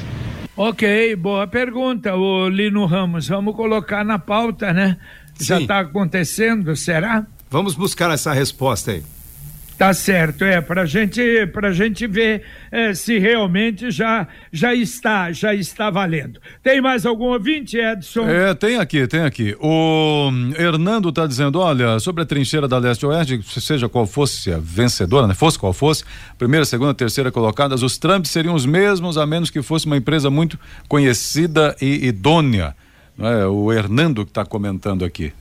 Ok, 0.56 1.16
boa 1.16 1.48
pergunta, 1.48 2.16
o 2.16 2.50
Lino 2.50 2.86
Ramos. 2.86 3.28
Vamos 3.28 3.56
colocar 3.56 4.04
na 4.04 4.20
pauta, 4.20 4.74
né? 4.74 4.98
Sim. 5.36 5.46
Já 5.46 5.62
está 5.62 5.80
acontecendo, 5.80 6.76
será? 6.76 7.26
Vamos 7.50 7.76
buscar 7.76 8.12
essa 8.12 8.34
resposta 8.34 8.92
aí. 8.92 9.04
Tá 9.80 9.94
certo, 9.94 10.44
é, 10.44 10.60
pra 10.60 10.86
gente, 10.86 11.48
pra 11.54 11.72
gente 11.72 12.06
ver 12.06 12.44
é, 12.70 12.94
se 12.94 13.18
realmente 13.18 13.90
já, 13.90 14.28
já 14.52 14.76
está, 14.76 15.32
já 15.32 15.56
está 15.56 15.90
valendo. 15.90 16.38
Tem 16.62 16.82
mais 16.82 17.06
algum 17.06 17.28
ouvinte, 17.28 17.78
Edson? 17.78 18.28
É, 18.28 18.54
tem 18.54 18.78
aqui, 18.78 19.08
tem 19.08 19.22
aqui. 19.22 19.56
O 19.58 20.30
Hernando 20.58 21.14
tá 21.14 21.26
dizendo, 21.26 21.62
olha, 21.62 21.98
sobre 22.02 22.24
a 22.24 22.26
trincheira 22.26 22.68
da 22.68 22.78
Leste-Oeste, 22.78 23.42
seja 23.62 23.88
qual 23.88 24.06
fosse 24.06 24.52
a 24.52 24.60
vencedora, 24.62 25.26
né, 25.28 25.34
fosse 25.34 25.58
qual 25.58 25.72
fosse, 25.72 26.04
primeira, 26.38 26.66
segunda, 26.66 26.94
terceira 26.94 27.32
colocadas, 27.32 27.82
os 27.82 27.98
trâmites 27.98 28.32
seriam 28.32 28.56
os 28.56 28.66
mesmos, 28.66 29.18
a 29.18 29.26
menos 29.26 29.50
que 29.50 29.62
fosse 29.62 29.86
uma 29.86 29.96
empresa 29.96 30.30
muito 30.30 30.60
conhecida 30.90 31.74
e 31.82 32.06
idônea. 32.06 32.76
É? 33.18 33.46
O 33.46 33.72
Hernando 33.72 34.26
que 34.26 34.32
está 34.32 34.44
comentando 34.44 35.06
aqui. 35.06 35.32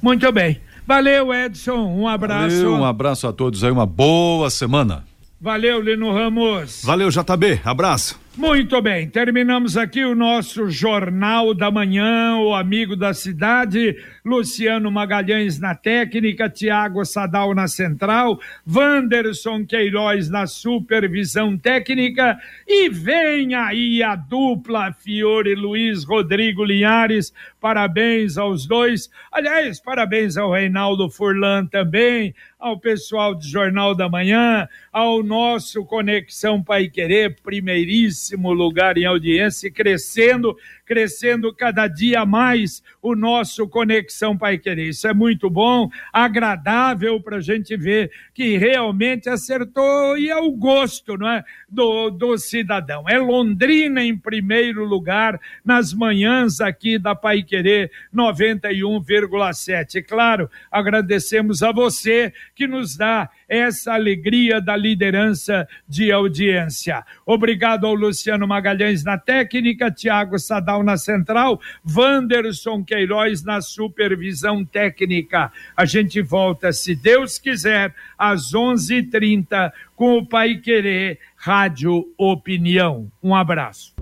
Muito 0.00 0.32
bem. 0.32 0.58
Valeu, 0.86 1.32
Edson. 1.32 1.86
Um 1.86 2.08
abraço. 2.08 2.56
Valeu, 2.56 2.74
um 2.74 2.84
abraço 2.84 3.26
a 3.26 3.32
todos 3.32 3.62
aí, 3.64 3.70
uma 3.70 3.86
boa 3.86 4.50
semana. 4.50 5.04
Valeu, 5.40 5.80
Lino 5.80 6.12
Ramos. 6.12 6.82
Valeu, 6.84 7.08
JB. 7.10 7.60
Abraço. 7.64 8.21
Muito 8.34 8.80
bem, 8.80 9.10
terminamos 9.10 9.76
aqui 9.76 10.02
o 10.06 10.14
nosso 10.14 10.70
Jornal 10.70 11.52
da 11.52 11.70
Manhã, 11.70 12.38
o 12.38 12.54
amigo 12.54 12.96
da 12.96 13.12
cidade, 13.12 13.94
Luciano 14.24 14.90
Magalhães 14.90 15.58
na 15.58 15.74
técnica, 15.74 16.48
Tiago 16.48 17.04
Sadal 17.04 17.54
na 17.54 17.68
central, 17.68 18.40
Wanderson 18.66 19.66
Queiroz 19.66 20.30
na 20.30 20.46
supervisão 20.46 21.58
técnica 21.58 22.38
e 22.66 22.88
vem 22.88 23.54
aí 23.54 24.02
a 24.02 24.16
dupla 24.16 24.94
Fiore 24.94 25.54
Luiz 25.54 26.02
Rodrigo 26.02 26.64
Linhares, 26.64 27.34
parabéns 27.60 28.38
aos 28.38 28.66
dois, 28.66 29.10
aliás, 29.30 29.78
parabéns 29.78 30.38
ao 30.38 30.50
Reinaldo 30.52 31.10
Furlan 31.10 31.66
também, 31.66 32.34
ao 32.58 32.78
pessoal 32.78 33.34
do 33.34 33.44
Jornal 33.44 33.94
da 33.94 34.08
Manhã, 34.08 34.66
ao 34.90 35.22
nosso 35.22 35.84
Conexão 35.84 36.62
Pai 36.62 36.88
Querer, 36.88 37.36
primeiríssimo 37.42 38.21
lugar 38.52 38.96
em 38.96 39.04
audiência, 39.04 39.70
crescendo, 39.70 40.56
crescendo 40.84 41.54
cada 41.54 41.86
dia 41.88 42.24
mais 42.26 42.82
o 43.00 43.14
nosso 43.14 43.68
Conexão 43.68 44.36
Pai 44.36 44.58
Querer. 44.58 44.88
Isso 44.88 45.06
é 45.08 45.14
muito 45.14 45.48
bom, 45.48 45.90
agradável 46.12 47.20
para 47.20 47.38
a 47.38 47.40
gente 47.40 47.76
ver 47.76 48.10
que 48.34 48.56
realmente 48.56 49.28
acertou 49.28 50.16
e 50.18 50.28
é 50.28 50.36
o 50.36 50.50
gosto 50.52 51.16
não 51.16 51.28
é, 51.28 51.44
do, 51.68 52.10
do 52.10 52.36
cidadão. 52.38 53.08
É 53.08 53.18
Londrina 53.18 54.02
em 54.02 54.16
primeiro 54.16 54.84
lugar 54.84 55.40
nas 55.64 55.92
manhãs 55.92 56.60
aqui 56.60 56.98
da 56.98 57.14
Pai 57.14 57.42
Querer 57.42 57.90
91,7. 58.14 60.04
Claro, 60.06 60.50
agradecemos 60.70 61.62
a 61.62 61.72
você 61.72 62.32
que 62.54 62.66
nos 62.66 62.96
dá 62.96 63.30
essa 63.48 63.92
alegria 63.92 64.60
da 64.60 64.76
liderança 64.76 65.68
de 65.86 66.10
audiência. 66.10 67.04
Obrigado 67.26 67.86
ao 67.86 67.94
Luciano 67.94 68.46
Magalhães 68.46 69.04
na 69.04 69.18
técnica, 69.18 69.90
Tiago 69.90 70.38
Sadal 70.38 70.81
na 70.82 70.96
central, 70.96 71.60
Wanderson 71.88 72.82
Queiroz 72.84 73.44
na 73.44 73.60
supervisão 73.60 74.64
técnica. 74.64 75.52
A 75.76 75.84
gente 75.84 76.22
volta, 76.22 76.72
se 76.72 76.94
Deus 76.94 77.38
quiser, 77.38 77.94
às 78.18 78.54
11:30 78.54 79.72
com 79.94 80.16
o 80.18 80.26
Pai 80.26 80.56
Querer 80.56 81.18
Rádio 81.36 82.06
Opinião. 82.16 83.08
Um 83.22 83.34
abraço. 83.34 83.94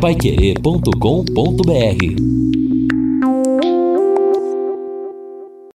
Paiquerê.com.br 0.00 2.55